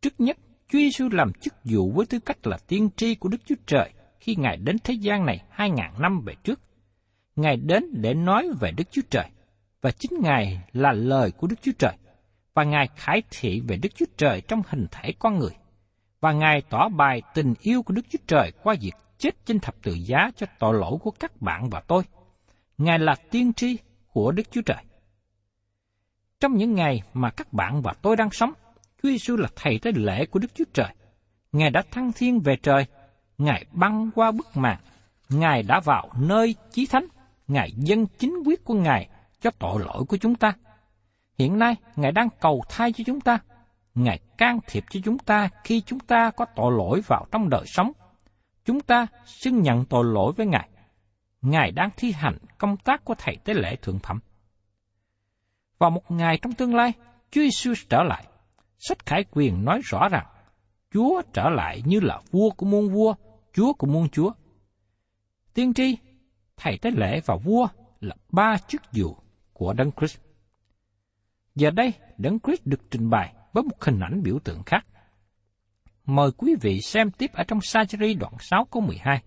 Trước 0.00 0.20
nhất, 0.20 0.36
Chúa 0.68 0.78
Giêsu 0.78 1.08
làm 1.12 1.32
chức 1.32 1.54
vụ 1.64 1.90
với 1.90 2.06
tư 2.06 2.18
cách 2.18 2.46
là 2.46 2.58
tiên 2.66 2.88
tri 2.96 3.14
của 3.14 3.28
Đức 3.28 3.38
Chúa 3.46 3.54
Trời 3.66 3.92
khi 4.20 4.36
Ngài 4.36 4.56
đến 4.56 4.76
thế 4.84 4.94
gian 4.94 5.26
này 5.26 5.42
hai 5.50 5.70
ngàn 5.70 5.94
năm 5.98 6.20
về 6.26 6.34
trước. 6.44 6.60
Ngài 7.36 7.56
đến 7.56 7.84
để 7.92 8.14
nói 8.14 8.48
về 8.60 8.70
Đức 8.70 8.84
Chúa 8.90 9.02
Trời, 9.10 9.26
và 9.82 9.90
chính 9.90 10.12
Ngài 10.22 10.60
là 10.72 10.92
lời 10.92 11.30
của 11.30 11.46
Đức 11.46 11.56
Chúa 11.62 11.72
Trời, 11.78 11.92
và 12.54 12.64
Ngài 12.64 12.88
khải 12.96 13.22
thị 13.30 13.60
về 13.60 13.76
Đức 13.76 13.88
Chúa 13.94 14.06
Trời 14.16 14.40
trong 14.40 14.62
hình 14.66 14.86
thể 14.90 15.12
con 15.18 15.38
người, 15.38 15.54
và 16.20 16.32
Ngài 16.32 16.62
tỏ 16.70 16.88
bài 16.88 17.22
tình 17.34 17.54
yêu 17.60 17.82
của 17.82 17.94
Đức 17.94 18.06
Chúa 18.10 18.18
Trời 18.26 18.52
qua 18.62 18.74
việc 18.80 18.94
chết 19.18 19.46
trên 19.46 19.60
thập 19.60 19.82
tự 19.82 19.92
giá 19.92 20.30
cho 20.36 20.46
tội 20.58 20.74
lỗi 20.74 20.98
của 21.02 21.10
các 21.10 21.42
bạn 21.42 21.70
và 21.70 21.80
tôi. 21.80 22.02
Ngài 22.78 22.98
là 22.98 23.16
tiên 23.30 23.52
tri 23.52 23.78
của 24.12 24.32
Đức 24.32 24.50
Chúa 24.50 24.62
Trời. 24.62 24.84
Trong 26.40 26.56
những 26.56 26.74
ngày 26.74 27.02
mà 27.14 27.30
các 27.30 27.52
bạn 27.52 27.82
và 27.82 27.94
tôi 28.02 28.16
đang 28.16 28.30
sống, 28.30 28.52
Chúa 29.02 29.08
Giêsu 29.08 29.36
là 29.36 29.48
thầy 29.56 29.78
tế 29.78 29.92
lễ 29.94 30.26
của 30.26 30.38
Đức 30.38 30.54
Chúa 30.54 30.64
Trời. 30.72 30.94
Ngài 31.52 31.70
đã 31.70 31.82
thăng 31.90 32.12
thiên 32.12 32.40
về 32.40 32.56
trời, 32.56 32.86
Ngài 33.38 33.64
băng 33.72 34.10
qua 34.14 34.30
bức 34.30 34.56
màn, 34.56 34.78
Ngài 35.28 35.62
đã 35.62 35.80
vào 35.80 36.10
nơi 36.18 36.54
chí 36.70 36.86
thánh, 36.86 37.06
Ngài 37.48 37.70
dân 37.76 38.06
chính 38.06 38.34
quyết 38.46 38.64
của 38.64 38.74
Ngài 38.74 39.08
cho 39.40 39.50
tội 39.58 39.84
lỗi 39.84 40.04
của 40.08 40.16
chúng 40.16 40.34
ta. 40.34 40.52
Hiện 41.38 41.58
nay, 41.58 41.76
Ngài 41.96 42.12
đang 42.12 42.28
cầu 42.40 42.62
thay 42.68 42.92
cho 42.92 43.04
chúng 43.06 43.20
ta. 43.20 43.38
Ngài 43.94 44.18
can 44.38 44.58
thiệp 44.66 44.84
cho 44.90 45.00
chúng 45.04 45.18
ta 45.18 45.48
khi 45.64 45.80
chúng 45.80 46.00
ta 46.00 46.30
có 46.30 46.44
tội 46.56 46.72
lỗi 46.72 47.00
vào 47.06 47.26
trong 47.32 47.48
đời 47.48 47.64
sống. 47.66 47.92
Chúng 48.64 48.80
ta 48.80 49.06
xưng 49.24 49.62
nhận 49.62 49.84
tội 49.84 50.04
lỗi 50.04 50.32
với 50.36 50.46
Ngài. 50.46 50.68
Ngài 51.42 51.70
đang 51.70 51.90
thi 51.96 52.12
hành 52.12 52.38
công 52.58 52.76
tác 52.76 53.04
của 53.04 53.14
Thầy 53.18 53.36
Tế 53.44 53.54
lễ 53.54 53.76
Thượng 53.76 53.98
Phẩm. 53.98 54.20
Vào 55.78 55.90
một 55.90 56.10
ngày 56.10 56.38
trong 56.42 56.52
tương 56.52 56.74
lai, 56.74 56.92
Chúa 57.30 57.40
Giêsu 57.40 57.74
trở 57.88 58.02
lại. 58.02 58.24
Sách 58.78 59.06
Khải 59.06 59.24
Quyền 59.30 59.64
nói 59.64 59.80
rõ 59.84 60.08
rằng, 60.08 60.26
Chúa 60.92 61.22
trở 61.32 61.48
lại 61.48 61.82
như 61.86 62.00
là 62.00 62.20
vua 62.30 62.50
của 62.50 62.66
muôn 62.66 62.88
vua, 62.88 63.14
Chúa 63.52 63.72
của 63.72 63.86
muôn 63.86 64.08
chúa. 64.08 64.32
Tiên 65.54 65.74
tri, 65.74 65.96
Thầy 66.56 66.78
Tế 66.78 66.90
lễ 66.90 67.20
và 67.26 67.36
vua 67.36 67.68
là 68.00 68.16
ba 68.30 68.56
chức 68.68 68.82
vụ 68.92 69.16
của 69.52 69.72
Đấng 69.72 69.90
Christ. 69.92 70.18
Giờ 71.54 71.70
đây, 71.70 71.92
Đấng 72.18 72.38
Christ 72.40 72.60
được 72.64 72.80
trình 72.90 73.10
bày 73.10 73.34
với 73.52 73.62
một 73.62 73.84
hình 73.84 74.00
ảnh 74.00 74.22
biểu 74.22 74.38
tượng 74.38 74.62
khác. 74.62 74.86
Mời 76.04 76.30
quý 76.36 76.54
vị 76.60 76.80
xem 76.80 77.10
tiếp 77.10 77.30
ở 77.32 77.44
trong 77.44 77.58
Sajri 77.58 78.18
đoạn 78.18 78.32
6 78.40 78.64
câu 78.64 78.82
12. 78.82 79.22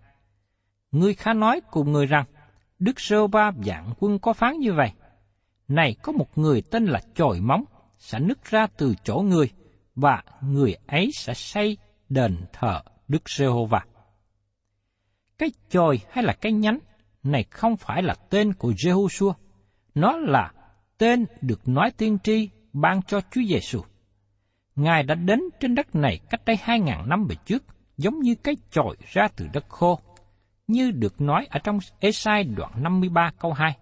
Người 0.92 1.14
khá 1.14 1.34
nói 1.34 1.62
cùng 1.72 1.92
người 1.92 2.06
rằng, 2.06 2.26
Đức 2.80 3.00
Sơ 3.00 3.28
Ba 3.28 3.52
dạng 3.66 3.94
quân 4.00 4.20
có 4.20 4.34
phán 4.34 4.60
như 4.60 4.74
vậy. 4.74 4.92
Này 5.68 5.96
có 6.04 6.12
một 6.12 6.38
người 6.38 6.62
tên 6.62 6.86
là 6.86 7.02
Chồi 7.16 7.40
Móng, 7.40 7.64
sẽ 7.98 8.20
nứt 8.20 8.44
ra 8.44 8.68
từ 8.68 8.96
chỗ 9.04 9.16
người, 9.16 9.50
và 9.96 10.24
người 10.42 10.76
ấy 10.88 11.12
sẽ 11.14 11.34
xây 11.34 11.78
đền 12.10 12.38
thờ 12.54 12.82
Đức 13.08 13.30
Giê-hô-va. 13.30 13.86
Cái 15.41 15.51
chồi 15.69 15.99
hay 16.10 16.23
là 16.23 16.34
cái 16.34 16.51
nhánh 16.51 16.80
này 17.23 17.43
không 17.49 17.77
phải 17.77 18.04
là 18.04 18.15
tên 18.30 18.54
của 18.54 18.71
Jehoshua, 18.71 19.34
nó 19.95 20.17
là 20.17 20.51
tên 20.97 21.25
được 21.41 21.67
nói 21.67 21.91
tiên 21.97 22.17
tri 22.23 22.49
ban 22.73 23.01
cho 23.01 23.21
Chúa 23.32 23.41
Giêsu. 23.49 23.82
Ngài 24.75 25.04
đã 25.04 25.15
đến 25.15 25.39
trên 25.60 25.75
đất 25.75 25.95
này 25.95 26.19
cách 26.30 26.41
đây 26.45 26.56
hai 26.62 26.80
ngàn 26.80 27.10
năm 27.10 27.25
về 27.30 27.36
trước, 27.45 27.63
giống 27.97 28.19
như 28.19 28.36
cái 28.36 28.56
chồi 28.71 28.97
ra 29.12 29.27
từ 29.36 29.47
đất 29.54 29.69
khô, 29.69 29.99
như 30.67 30.91
được 30.91 31.21
nói 31.21 31.47
ở 31.49 31.60
trong 31.60 31.80
Esai 31.99 32.43
đoạn 32.43 32.71
53 32.84 33.32
câu 33.39 33.54
2. 33.54 33.77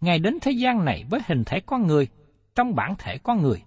Ngài 0.00 0.18
đến 0.18 0.38
thế 0.40 0.52
gian 0.52 0.84
này 0.84 1.04
với 1.10 1.20
hình 1.26 1.44
thể 1.44 1.60
con 1.66 1.86
người, 1.86 2.08
trong 2.54 2.74
bản 2.74 2.94
thể 2.98 3.18
con 3.22 3.42
người, 3.42 3.62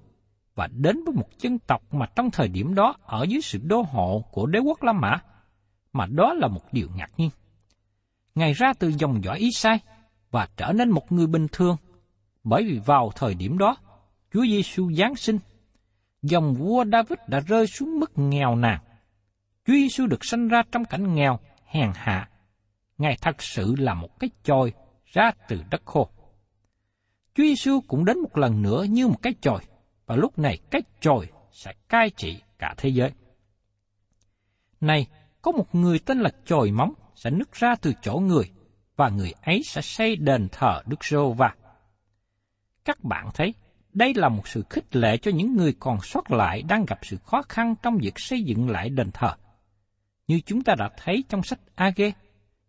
và 0.56 0.67
đến 0.67 1.03
với 1.06 1.15
một 1.15 1.27
dân 1.39 1.60
tộc 1.60 1.93
mà 1.93 2.06
trong 2.15 2.32
thời 2.32 2.47
điểm 2.47 2.75
đó 2.75 2.95
ở 3.06 3.23
dưới 3.23 3.41
sự 3.41 3.60
đô 3.63 3.82
hộ 3.82 4.25
của 4.32 4.45
đế 4.45 4.60
quốc 4.60 4.84
La 4.84 4.93
Mã, 4.93 5.19
mà 5.93 6.06
đó 6.06 6.34
là 6.34 6.47
một 6.47 6.62
điều 6.71 6.88
ngạc 6.95 7.10
nhiên. 7.17 7.29
Ngài 8.36 8.53
ra 8.53 8.73
từ 8.79 8.91
dòng 8.99 9.23
dõi 9.23 9.39
Ý 9.39 9.51
Sai 9.51 9.79
và 10.32 10.47
trở 10.58 10.71
nên 10.73 10.89
một 10.89 11.12
người 11.12 11.27
bình 11.27 11.47
thường, 11.51 11.77
bởi 12.43 12.63
vì 12.63 12.79
vào 12.86 13.12
thời 13.15 13.36
điểm 13.36 13.58
đó, 13.58 13.77
Chúa 14.34 14.45
Giêsu 14.45 14.91
giáng 14.91 15.15
sinh, 15.15 15.39
dòng 16.21 16.53
vua 16.53 16.86
David 16.91 17.19
đã 17.27 17.39
rơi 17.39 17.67
xuống 17.67 17.99
mức 17.99 18.12
nghèo 18.15 18.56
nàn. 18.56 18.79
Chúa 19.65 19.73
Giêsu 19.73 20.08
được 20.08 20.25
sinh 20.25 20.47
ra 20.47 20.62
trong 20.71 20.86
cảnh 20.86 21.15
nghèo, 21.15 21.39
hèn 21.65 21.91
hạ. 21.95 22.29
Ngài 22.97 23.17
thật 23.21 23.41
sự 23.41 23.75
là 23.77 23.93
một 23.93 24.19
cái 24.19 24.29
chồi 24.43 24.73
ra 25.06 25.32
từ 25.47 25.63
đất 25.69 25.82
khô. 25.86 26.10
Chúa 27.36 27.43
Giêsu 27.43 27.82
cũng 27.88 28.06
đến 28.06 28.19
một 28.19 28.38
lần 28.38 28.62
nữa 28.62 28.86
như 28.89 29.08
một 29.08 29.21
cái 29.21 29.34
chồi, 29.41 29.62
và 30.06 30.15
lúc 30.15 30.39
này 30.39 30.58
cái 30.71 30.82
chồi 31.01 31.27
sẽ 31.51 31.73
cai 31.89 32.10
trị 32.10 32.41
cả 32.60 32.73
thế 32.77 32.89
giới. 32.89 33.12
Này, 34.82 35.08
có 35.43 35.51
một 35.51 35.75
người 35.75 35.99
tên 35.99 36.19
là 36.19 36.29
chồi 36.45 36.71
móng 36.71 36.93
sẽ 37.15 37.29
nứt 37.29 37.51
ra 37.51 37.75
từ 37.75 37.93
chỗ 38.01 38.13
người, 38.13 38.51
và 38.95 39.10
người 39.10 39.34
ấy 39.41 39.62
sẽ 39.65 39.82
xây 39.82 40.15
đền 40.15 40.47
thờ 40.51 40.82
Đức 40.86 41.06
Rô 41.06 41.34
Va. 41.34 41.56
Các 42.86 43.03
bạn 43.03 43.29
thấy, 43.34 43.53
đây 43.93 44.13
là 44.13 44.29
một 44.29 44.47
sự 44.47 44.63
khích 44.69 44.95
lệ 44.95 45.17
cho 45.17 45.32
những 45.32 45.56
người 45.56 45.75
còn 45.79 45.97
sót 46.01 46.32
lại 46.32 46.62
đang 46.62 46.86
gặp 46.86 46.99
sự 47.01 47.17
khó 47.17 47.41
khăn 47.49 47.75
trong 47.84 47.97
việc 47.97 48.19
xây 48.19 48.43
dựng 48.43 48.69
lại 48.69 48.89
đền 48.89 49.12
thờ. 49.13 49.36
Như 50.27 50.41
chúng 50.45 50.63
ta 50.63 50.75
đã 50.75 50.89
thấy 50.97 51.23
trong 51.29 51.43
sách 51.43 51.60
Age, 51.75 52.12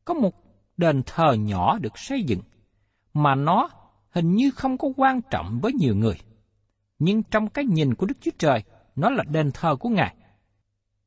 có 0.05 0.15
một 0.15 0.35
đền 0.77 1.03
thờ 1.07 1.33
nhỏ 1.33 1.79
được 1.79 1.99
xây 1.99 2.23
dựng, 2.23 2.41
mà 3.15 3.35
nó 3.35 3.69
hình 4.11 4.35
như 4.35 4.51
không 4.51 4.79
có 4.79 4.89
quan 4.97 5.21
trọng 5.31 5.59
với 5.63 5.73
nhiều 5.73 5.97
người. 5.97 6.17
Nhưng 6.99 7.23
trong 7.23 7.49
cái 7.49 7.65
nhìn 7.65 7.95
của 7.95 8.07
Đức 8.07 8.17
Chúa 8.21 8.31
Trời, 8.39 8.63
nó 8.97 9.11
là 9.11 9.25
đền 9.25 9.51
thờ 9.55 9.77
của 9.77 9.89
Ngài 9.89 10.15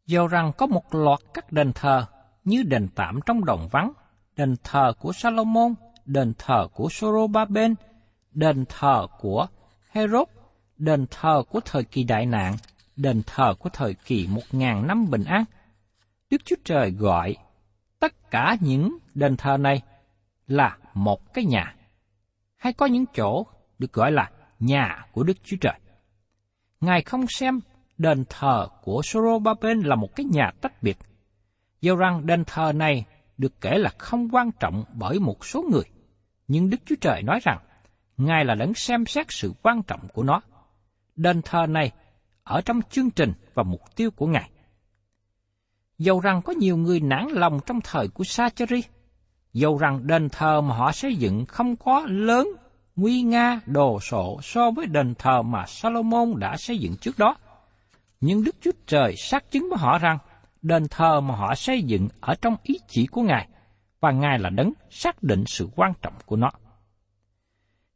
do 0.08 0.28
rằng 0.28 0.52
có 0.58 0.66
một 0.66 0.96
loạt 0.96 1.20
các 1.34 1.52
đền 1.52 1.74
thờ 1.74 2.06
như 2.44 2.64
đền 2.64 2.88
tạm 2.96 3.20
trong 3.26 3.46
đồng 3.46 3.68
vắng, 3.72 3.92
đền 4.36 4.56
thờ 4.64 4.94
của 5.00 5.14
Salomon, 5.14 5.74
đền 6.06 6.34
thờ 6.38 6.68
của 6.74 6.90
Sorobaben, 6.90 7.76
đền 8.32 8.66
thờ 8.70 9.08
của 9.20 9.48
Herod, 9.90 10.28
đền 10.78 11.06
thờ 11.12 11.44
của 11.50 11.60
thời 11.60 11.84
kỳ 11.84 12.04
đại 12.04 12.26
nạn, 12.26 12.56
đền 12.96 13.22
thờ 13.26 13.54
của 13.60 13.70
thời 13.70 13.94
kỳ 13.94 14.28
một 14.28 14.42
ngàn 14.52 14.88
năm 14.88 15.10
bình 15.10 15.24
an. 15.24 15.44
Đức 16.30 16.42
Chúa 16.46 16.56
Trời 16.64 16.92
gọi 16.92 17.36
tất 18.00 18.32
cả 18.32 18.58
những 18.60 18.98
đền 19.14 19.38
thờ 19.38 19.58
này 19.58 19.82
là 20.48 20.78
một 20.94 21.34
cái 21.34 21.46
nhà, 21.46 21.76
hay 22.58 22.74
có 22.74 22.86
những 22.86 23.06
chỗ 23.16 23.46
được 23.80 23.94
gọi 23.94 24.12
là 24.12 24.32
nhà 24.60 25.06
của 25.12 25.24
Đức 25.24 25.38
Chúa 25.44 25.58
Trời. 25.62 25.80
Ngài 26.82 27.02
không 27.02 27.28
xem 27.28 27.60
đền 27.98 28.24
thờ 28.30 28.68
của 28.84 29.02
Sorobaben 29.04 29.80
là 29.80 29.96
một 29.96 30.16
cái 30.16 30.26
nhà 30.26 30.52
tách 30.62 30.84
biệt, 30.84 30.98
do 31.82 31.96
rằng 31.96 32.26
đền 32.26 32.44
thờ 32.46 32.72
này 32.76 33.06
được 33.38 33.62
kể 33.62 33.78
là 33.78 33.90
không 33.98 34.30
quan 34.32 34.52
trọng 34.60 34.84
bởi 34.94 35.20
một 35.20 35.46
số 35.46 35.64
người. 35.72 35.84
Nhưng 36.48 36.70
Đức 36.70 36.78
Chúa 36.86 36.96
Trời 37.02 37.24
nói 37.24 37.40
rằng, 37.44 37.60
Ngài 38.18 38.46
là 38.46 38.56
đấng 38.56 38.74
xem 38.74 39.06
xét 39.06 39.26
sự 39.30 39.54
quan 39.62 39.84
trọng 39.84 40.08
của 40.14 40.24
nó. 40.24 40.42
Đền 41.16 41.42
thờ 41.42 41.66
này 41.70 41.92
ở 42.44 42.62
trong 42.62 42.82
chương 42.90 43.10
trình 43.10 43.34
và 43.54 43.64
mục 43.64 43.82
tiêu 43.96 44.12
của 44.12 44.28
Ngài. 44.28 44.50
Dầu 45.98 46.20
rằng 46.20 46.42
có 46.42 46.54
nhiều 46.54 46.78
người 46.78 47.00
nản 47.00 47.28
lòng 47.30 47.60
trong 47.66 47.82
thời 47.82 48.08
của 48.08 48.24
Sacheri, 48.24 48.82
dầu 49.54 49.78
rằng 49.78 50.08
đền 50.08 50.30
thờ 50.30 50.62
mà 50.62 50.76
họ 50.76 50.92
xây 50.92 51.16
dựng 51.16 51.46
không 51.46 51.76
có 51.76 52.06
lớn, 52.10 52.48
nguy 52.96 53.22
nga, 53.22 53.62
đồ 53.66 54.00
sộ 54.00 54.40
so 54.44 54.72
với 54.72 54.86
đền 54.86 55.16
thờ 55.16 55.42
mà 55.42 55.66
Salomon 55.68 56.40
đã 56.40 56.58
xây 56.58 56.78
dựng 56.78 56.96
trước 57.02 57.18
đó, 57.18 57.36
nhưng 58.22 58.44
Đức 58.44 58.56
Chúa 58.62 58.72
Trời 58.88 59.16
xác 59.16 59.52
chứng 59.52 59.70
với 59.70 59.80
họ 59.80 60.00
rằng 60.00 60.18
đền 60.62 60.88
thờ 60.90 61.22
mà 61.22 61.36
họ 61.36 61.56
xây 61.56 61.84
dựng 61.84 62.08
ở 62.22 62.36
trong 62.42 62.56
ý 62.64 62.80
chỉ 62.88 63.06
của 63.06 63.22
Ngài, 63.22 63.48
và 64.00 64.12
Ngài 64.12 64.40
là 64.40 64.50
đấng 64.50 64.74
xác 64.90 65.24
định 65.24 65.44
sự 65.48 65.70
quan 65.76 65.94
trọng 66.02 66.14
của 66.26 66.36
nó. 66.36 66.52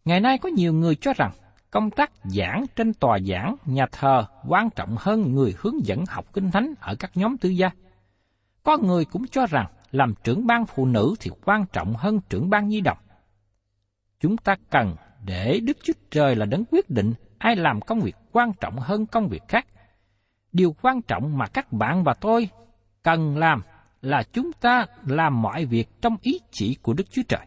Ngày 0.06 0.20
nay 0.20 0.38
có 0.38 0.50
nhiều 0.50 0.74
người 0.74 0.96
cho 0.96 1.14
rằng 1.14 1.32
công 1.72 1.92
tác 1.92 2.12
giảng 2.24 2.66
trên 2.76 2.94
tòa 2.94 3.20
giảng 3.20 3.56
nhà 3.66 3.86
thờ 3.92 4.26
quan 4.48 4.70
trọng 4.70 4.96
hơn 5.00 5.32
người 5.32 5.56
hướng 5.58 5.86
dẫn 5.86 6.06
học 6.06 6.26
kinh 6.34 6.52
thánh 6.52 6.74
ở 6.80 6.96
các 6.96 7.12
nhóm 7.16 7.38
tư 7.38 7.50
gia. 7.50 7.72
Có 8.64 8.78
người 8.78 9.06
cũng 9.06 9.28
cho 9.28 9.46
rằng 9.46 9.68
làm 9.92 10.14
trưởng 10.24 10.48
ban 10.48 10.66
phụ 10.66 10.86
nữ 10.86 11.16
thì 11.20 11.32
quan 11.46 11.66
trọng 11.74 11.94
hơn 11.96 12.20
trưởng 12.30 12.50
ban 12.50 12.68
nhi 12.68 12.82
đồng. 12.82 12.98
Chúng 14.20 14.38
ta 14.38 14.56
cần 14.70 14.96
để 15.26 15.60
Đức 15.64 15.78
Chúa 15.84 15.94
Trời 16.12 16.36
là 16.36 16.46
đấng 16.46 16.66
quyết 16.66 16.90
định 16.90 17.14
ai 17.38 17.56
làm 17.56 17.82
công 17.82 18.00
việc 18.00 18.16
quan 18.32 18.52
trọng 18.60 18.76
hơn 18.80 19.06
công 19.06 19.28
việc 19.28 19.44
khác. 19.48 19.66
Điều 20.54 20.76
quan 20.82 21.02
trọng 21.02 21.38
mà 21.38 21.48
các 21.48 21.74
bạn 21.74 22.04
và 22.04 22.14
tôi 22.14 22.50
cần 23.04 23.38
làm 23.38 23.62
là 24.02 24.24
chúng 24.34 24.52
ta 24.54 24.86
làm 25.06 25.42
mọi 25.42 25.66
việc 25.66 26.02
trong 26.02 26.18
ý 26.22 26.40
chỉ 26.52 26.76
của 26.82 26.94
Đức 26.94 27.12
Chúa 27.12 27.22
Trời. 27.28 27.46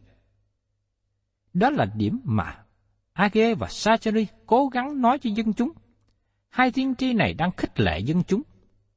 Đó 1.54 1.70
là 1.70 1.86
điểm 1.94 2.20
mà 2.24 2.56
Age 3.12 3.54
và 3.54 3.68
Sacheri 3.68 4.26
cố 4.46 4.68
gắng 4.68 5.00
nói 5.00 5.18
cho 5.18 5.30
dân 5.34 5.52
chúng. 5.52 5.70
Hai 6.48 6.70
tiên 6.70 6.94
tri 6.94 7.12
này 7.12 7.34
đang 7.34 7.50
khích 7.50 7.80
lệ 7.80 7.98
dân 7.98 8.22
chúng. 8.22 8.42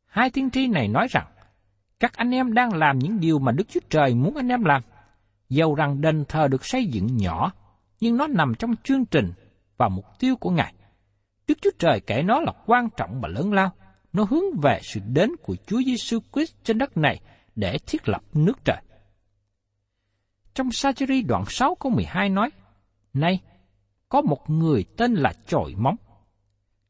Hai 0.05 0.29
tiên 0.29 0.49
tri 0.49 0.67
này 0.67 0.87
nói 0.87 1.07
rằng, 1.09 1.27
các 1.99 2.13
anh 2.13 2.31
em 2.31 2.53
đang 2.53 2.73
làm 2.73 2.99
những 2.99 3.19
điều 3.19 3.39
mà 3.39 3.51
Đức 3.51 3.69
Chúa 3.69 3.79
Trời 3.89 4.15
muốn 4.15 4.35
anh 4.35 4.47
em 4.47 4.63
làm. 4.63 4.81
Dầu 5.49 5.75
rằng 5.75 6.01
đền 6.01 6.25
thờ 6.25 6.47
được 6.47 6.65
xây 6.65 6.85
dựng 6.85 7.17
nhỏ, 7.17 7.51
nhưng 7.99 8.17
nó 8.17 8.27
nằm 8.27 8.53
trong 8.59 8.75
chương 8.83 9.05
trình 9.05 9.33
và 9.77 9.89
mục 9.89 10.05
tiêu 10.19 10.35
của 10.35 10.49
Ngài. 10.49 10.73
Đức 11.47 11.57
Chúa 11.61 11.71
Trời 11.79 11.99
kể 11.99 12.23
nó 12.23 12.39
là 12.39 12.53
quan 12.65 12.89
trọng 12.97 13.21
và 13.21 13.27
lớn 13.27 13.53
lao. 13.53 13.71
Nó 14.17 14.23
hướng 14.23 14.59
về 14.61 14.79
sự 14.83 14.99
đến 15.07 15.31
của 15.41 15.55
Chúa 15.67 15.81
Giêsu 15.85 16.19
Christ 16.33 16.55
trên 16.63 16.77
đất 16.77 16.97
này 16.97 17.19
để 17.55 17.77
thiết 17.87 18.09
lập 18.09 18.21
nước 18.33 18.65
trời. 18.65 18.81
Trong 20.53 20.71
Sacheri 20.71 21.21
đoạn 21.21 21.43
6 21.47 21.75
câu 21.75 21.91
12 21.91 22.29
nói, 22.29 22.49
Này, 23.13 23.39
có 24.09 24.21
một 24.21 24.49
người 24.49 24.85
tên 24.97 25.13
là 25.13 25.33
chồi 25.47 25.75
móng. 25.77 25.95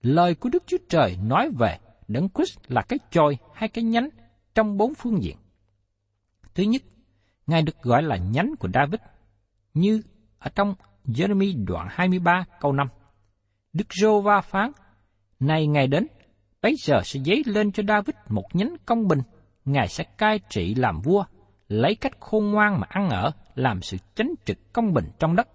Lời 0.02 0.36
của 0.36 0.50
Đức 0.50 0.64
Chúa 0.68 0.78
Trời 0.90 1.18
nói 1.24 1.50
về 1.60 1.80
Đấng 2.08 2.30
Christ 2.30 2.60
là 2.68 2.82
cái 2.82 3.00
chồi 3.12 3.38
hay 3.54 3.70
cái 3.70 3.84
nhánh 3.84 4.10
trong 4.56 4.78
bốn 4.78 4.94
phương 4.94 5.24
diện. 5.24 5.38
Thứ 6.56 6.64
nhất, 6.64 6.82
Ngài 7.48 7.62
được 7.62 7.82
gọi 7.82 8.04
là 8.04 8.18
nhánh 8.18 8.56
của 8.60 8.70
David, 8.74 9.00
như 9.74 10.02
ở 10.40 10.50
trong 10.56 10.76
Jeremy 11.06 11.66
đoạn 11.66 11.88
23 11.92 12.46
câu 12.60 12.74
5. 12.74 12.88
Đức 13.74 13.88
Rô 14.02 14.22
Va 14.22 14.42
phán, 14.42 14.72
Này 15.40 15.68
Ngài 15.68 15.88
đến, 15.88 16.08
bấy 16.68 16.76
giờ 16.76 17.02
sẽ 17.04 17.20
dấy 17.20 17.44
lên 17.46 17.72
cho 17.72 17.84
David 17.88 18.16
một 18.30 18.46
nhánh 18.54 18.76
công 18.86 19.08
bình, 19.08 19.20
Ngài 19.66 19.88
sẽ 19.88 20.04
cai 20.18 20.40
trị 20.50 20.76
làm 20.76 21.02
vua, 21.02 21.24
lấy 21.68 21.96
cách 21.96 22.20
khôn 22.20 22.52
ngoan 22.52 22.80
mà 22.80 22.88
ăn 22.90 23.10
ở, 23.10 23.32
làm 23.56 23.82
sự 23.82 23.98
chánh 24.16 24.32
trực 24.46 24.74
công 24.74 24.94
bình 24.94 25.06
trong 25.20 25.36
đất. 25.36 25.48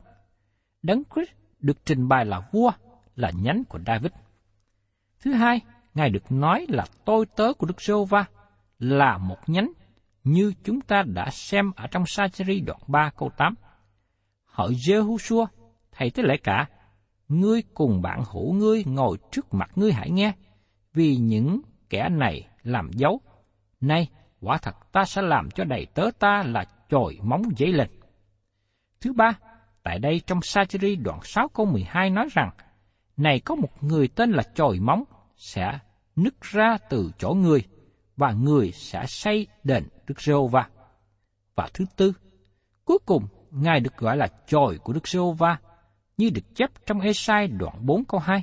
Đấng 0.83 1.03
Christ 1.15 1.31
được 1.59 1.77
trình 1.85 2.09
bày 2.09 2.25
là 2.25 2.41
vua, 2.53 2.71
là 3.17 3.31
nhánh 3.43 3.63
của 3.69 3.79
David. 3.87 4.13
Thứ 5.23 5.33
hai, 5.33 5.61
Ngài 5.95 6.11
được 6.11 6.33
nói 6.33 6.67
là 6.69 6.85
tôi 7.05 7.27
tớ 7.37 7.53
của 7.53 7.67
Đức 7.67 7.83
giê 7.83 7.95
va 8.11 8.25
là 8.79 9.19
một 9.19 9.39
nhánh 9.47 9.73
như 10.25 10.53
chúng 10.65 10.81
ta 10.81 11.03
đã 11.07 11.31
xem 11.31 11.73
ở 11.77 11.87
trong 11.87 12.07
Sa-chi-ri 12.07 12.61
đoạn 12.61 12.81
3 12.87 13.11
câu 13.17 13.31
8. 13.37 13.55
Hỡi 14.45 14.75
giê 14.87 14.99
hu 14.99 15.19
thầy 15.93 16.11
tới 16.11 16.25
lễ 16.29 16.37
cả, 16.43 16.67
ngươi 17.29 17.63
cùng 17.75 18.03
bạn 18.03 18.23
hữu 18.33 18.53
ngươi 18.53 18.85
ngồi 18.87 19.19
trước 19.31 19.55
mặt 19.55 19.71
ngươi 19.77 19.93
hãy 19.93 20.11
nghe, 20.11 20.35
vì 20.95 21.17
những 21.17 21.61
kẻ 21.91 22.09
này 22.09 22.49
làm 22.63 22.91
dấu. 22.93 23.21
Nay, 23.81 24.09
quả 24.41 24.59
thật 24.59 24.93
ta 24.93 25.05
sẽ 25.05 25.23
làm 25.23 25.51
cho 25.51 25.65
đầy 25.65 25.87
tớ 25.95 26.11
ta 26.19 26.43
là 26.47 26.65
chồi 26.89 27.19
móng 27.23 27.43
dấy 27.59 27.73
lên. 27.73 27.89
Thứ 29.01 29.13
ba, 29.13 29.39
Tại 29.83 29.99
đây 29.99 30.21
trong 30.27 30.39
sajiri 30.39 31.03
đoạn 31.03 31.21
6 31.23 31.49
câu 31.49 31.67
12 31.67 32.11
nói 32.11 32.29
rằng, 32.33 32.51
Này 33.17 33.41
có 33.41 33.55
một 33.55 33.83
người 33.83 34.09
tên 34.09 34.33
là 34.33 34.43
chồi 34.55 34.79
móng, 34.81 35.05
sẽ 35.37 35.79
nứt 36.17 36.41
ra 36.41 36.79
từ 36.91 37.11
chỗ 37.19 37.35
người, 37.35 37.63
và 38.17 38.33
người 38.33 38.73
sẽ 38.73 39.07
xây 39.07 39.47
đền 39.65 39.89
Đức 40.07 40.21
giê 40.21 40.35
va 40.51 40.69
Và 41.55 41.69
thứ 41.75 41.85
tư, 41.97 42.13
cuối 42.85 42.99
cùng, 43.07 43.27
Ngài 43.51 43.81
được 43.81 43.97
gọi 43.97 44.17
là 44.17 44.29
chồi 44.47 44.79
của 44.79 44.93
Đức 44.93 45.09
giê 45.09 45.21
va 45.39 45.59
như 46.17 46.31
được 46.35 46.55
chép 46.55 46.71
trong 46.87 47.01
Ê-sai 47.01 47.49
đoạn 47.49 47.87
4 47.87 48.05
câu 48.05 48.21
2. 48.21 48.43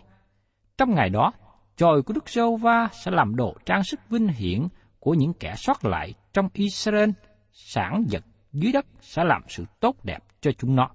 Trong 0.78 0.96
ngày 0.96 1.10
đó, 1.10 1.32
chồi 1.80 2.02
của 2.02 2.14
Đức 2.14 2.30
Sâu 2.30 2.56
va 2.56 2.90
sẽ 2.92 3.12
làm 3.12 3.36
đồ 3.36 3.56
trang 3.66 3.84
sức 3.84 4.00
vinh 4.10 4.28
hiển 4.28 4.68
của 5.00 5.14
những 5.14 5.34
kẻ 5.34 5.54
sót 5.58 5.86
lại 5.86 6.14
trong 6.34 6.50
Israel, 6.54 7.10
sản 7.52 8.04
vật 8.12 8.24
dưới 8.54 8.72
đất 8.72 8.86
sẽ 9.02 9.24
làm 9.24 9.42
sự 9.48 9.66
tốt 9.80 9.96
đẹp 10.04 10.20
cho 10.42 10.52
chúng 10.58 10.76
nó. 10.76 10.90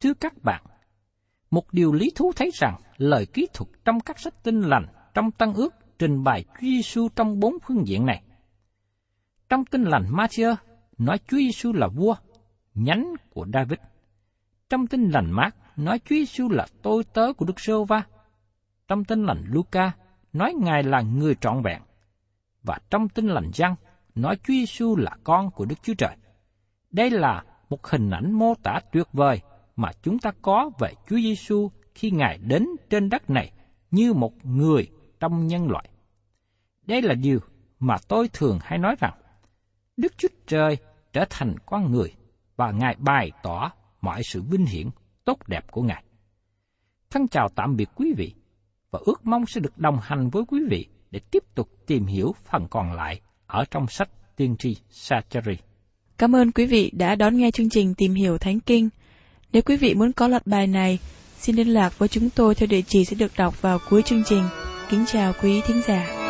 Thưa 0.00 0.14
các 0.14 0.32
bạn, 0.42 0.64
một 1.50 1.72
điều 1.72 1.92
lý 1.92 2.10
thú 2.14 2.32
thấy 2.36 2.50
rằng 2.54 2.80
lời 2.96 3.26
kỹ 3.26 3.46
thuật 3.54 3.68
trong 3.84 4.00
các 4.00 4.18
sách 4.18 4.34
tinh 4.42 4.60
lành 4.60 4.86
trong 5.14 5.30
Tân 5.30 5.52
ước 5.52 5.74
trình 5.98 6.24
bày 6.24 6.44
Chúa 6.44 6.66
Giêsu 6.66 7.08
trong 7.16 7.40
bốn 7.40 7.54
phương 7.66 7.86
diện 7.86 8.06
này. 8.06 8.22
Trong 9.48 9.64
tinh 9.64 9.82
lành 9.82 10.04
Matthew 10.12 10.56
nói 10.98 11.18
Chúa 11.28 11.36
Giêsu 11.36 11.72
là 11.72 11.88
vua, 11.88 12.14
nhánh 12.74 13.14
của 13.30 13.46
David. 13.52 13.78
Trong 14.68 14.86
tinh 14.86 15.08
lành 15.10 15.30
Mark 15.32 15.54
nói 15.76 15.98
Chúa 15.98 16.16
Giêsu 16.16 16.48
là 16.48 16.66
tôi 16.82 17.04
tớ 17.04 17.32
của 17.32 17.44
Đức 17.44 17.60
Sô 17.60 17.84
Va. 17.84 18.02
Trong 18.88 19.04
tinh 19.04 19.24
lành 19.24 19.44
Luca 19.46 19.92
nói 20.32 20.54
Ngài 20.60 20.82
là 20.82 21.00
người 21.00 21.34
trọn 21.34 21.62
vẹn. 21.62 21.82
Và 22.62 22.78
trong 22.90 23.08
tinh 23.08 23.26
lành 23.26 23.50
Giăng 23.54 23.74
nói 24.14 24.36
Chúa 24.36 24.52
Giêsu 24.52 24.96
là 24.96 25.16
con 25.24 25.50
của 25.50 25.64
Đức 25.64 25.82
Chúa 25.82 25.94
Trời. 25.94 26.16
Đây 26.90 27.10
là 27.10 27.44
một 27.70 27.86
hình 27.86 28.10
ảnh 28.10 28.32
mô 28.32 28.54
tả 28.62 28.80
tuyệt 28.92 29.06
vời 29.12 29.40
mà 29.76 29.90
chúng 30.02 30.18
ta 30.18 30.32
có 30.42 30.70
về 30.78 30.92
Chúa 31.08 31.16
Giêsu 31.16 31.70
khi 31.94 32.10
Ngài 32.10 32.38
đến 32.38 32.66
trên 32.90 33.08
đất 33.08 33.30
này 33.30 33.52
như 33.90 34.12
một 34.12 34.46
người 34.46 34.88
trong 35.20 35.46
nhân 35.46 35.70
loại. 35.70 35.88
Đây 36.86 37.02
là 37.02 37.14
điều 37.14 37.38
mà 37.80 37.96
tôi 38.08 38.28
thường 38.32 38.58
hay 38.62 38.78
nói 38.78 38.96
rằng, 38.98 39.14
Đức 39.96 40.18
Chúa 40.18 40.28
Trời 40.46 40.76
trở 41.12 41.24
thành 41.30 41.54
con 41.66 41.92
người 41.92 42.14
và 42.56 42.70
Ngài 42.70 42.96
bày 42.98 43.30
tỏ 43.42 43.70
mọi 44.00 44.22
sự 44.22 44.42
vinh 44.42 44.66
hiển 44.66 44.88
tốt 45.24 45.38
đẹp 45.48 45.70
của 45.70 45.82
Ngài. 45.82 46.04
Thân 47.10 47.28
chào 47.28 47.48
tạm 47.48 47.76
biệt 47.76 47.88
quý 47.94 48.14
vị 48.16 48.34
và 48.94 49.00
ước 49.04 49.26
mong 49.26 49.46
sẽ 49.46 49.60
được 49.60 49.78
đồng 49.78 49.98
hành 50.02 50.30
với 50.30 50.42
quý 50.48 50.60
vị 50.68 50.86
để 51.10 51.20
tiếp 51.30 51.42
tục 51.54 51.68
tìm 51.86 52.06
hiểu 52.06 52.34
phần 52.50 52.66
còn 52.70 52.92
lại 52.92 53.20
ở 53.46 53.64
trong 53.70 53.86
sách 53.88 54.08
tiên 54.36 54.56
tri 54.58 54.76
Sacheri. 54.90 55.56
Cảm 56.18 56.36
ơn 56.36 56.52
quý 56.52 56.66
vị 56.66 56.90
đã 56.94 57.14
đón 57.14 57.36
nghe 57.36 57.50
chương 57.50 57.70
trình 57.70 57.94
Tìm 57.94 58.14
hiểu 58.14 58.38
Thánh 58.38 58.60
Kinh. 58.60 58.88
Nếu 59.52 59.62
quý 59.62 59.76
vị 59.76 59.94
muốn 59.94 60.12
có 60.12 60.28
loạt 60.28 60.46
bài 60.46 60.66
này, 60.66 60.98
xin 61.38 61.56
liên 61.56 61.68
lạc 61.68 61.98
với 61.98 62.08
chúng 62.08 62.30
tôi 62.30 62.54
theo 62.54 62.66
địa 62.66 62.82
chỉ 62.82 63.04
sẽ 63.04 63.16
được 63.16 63.32
đọc 63.36 63.62
vào 63.62 63.78
cuối 63.90 64.02
chương 64.02 64.24
trình. 64.24 64.42
Kính 64.90 65.04
chào 65.06 65.32
quý 65.42 65.60
thính 65.66 65.82
giả. 65.86 66.23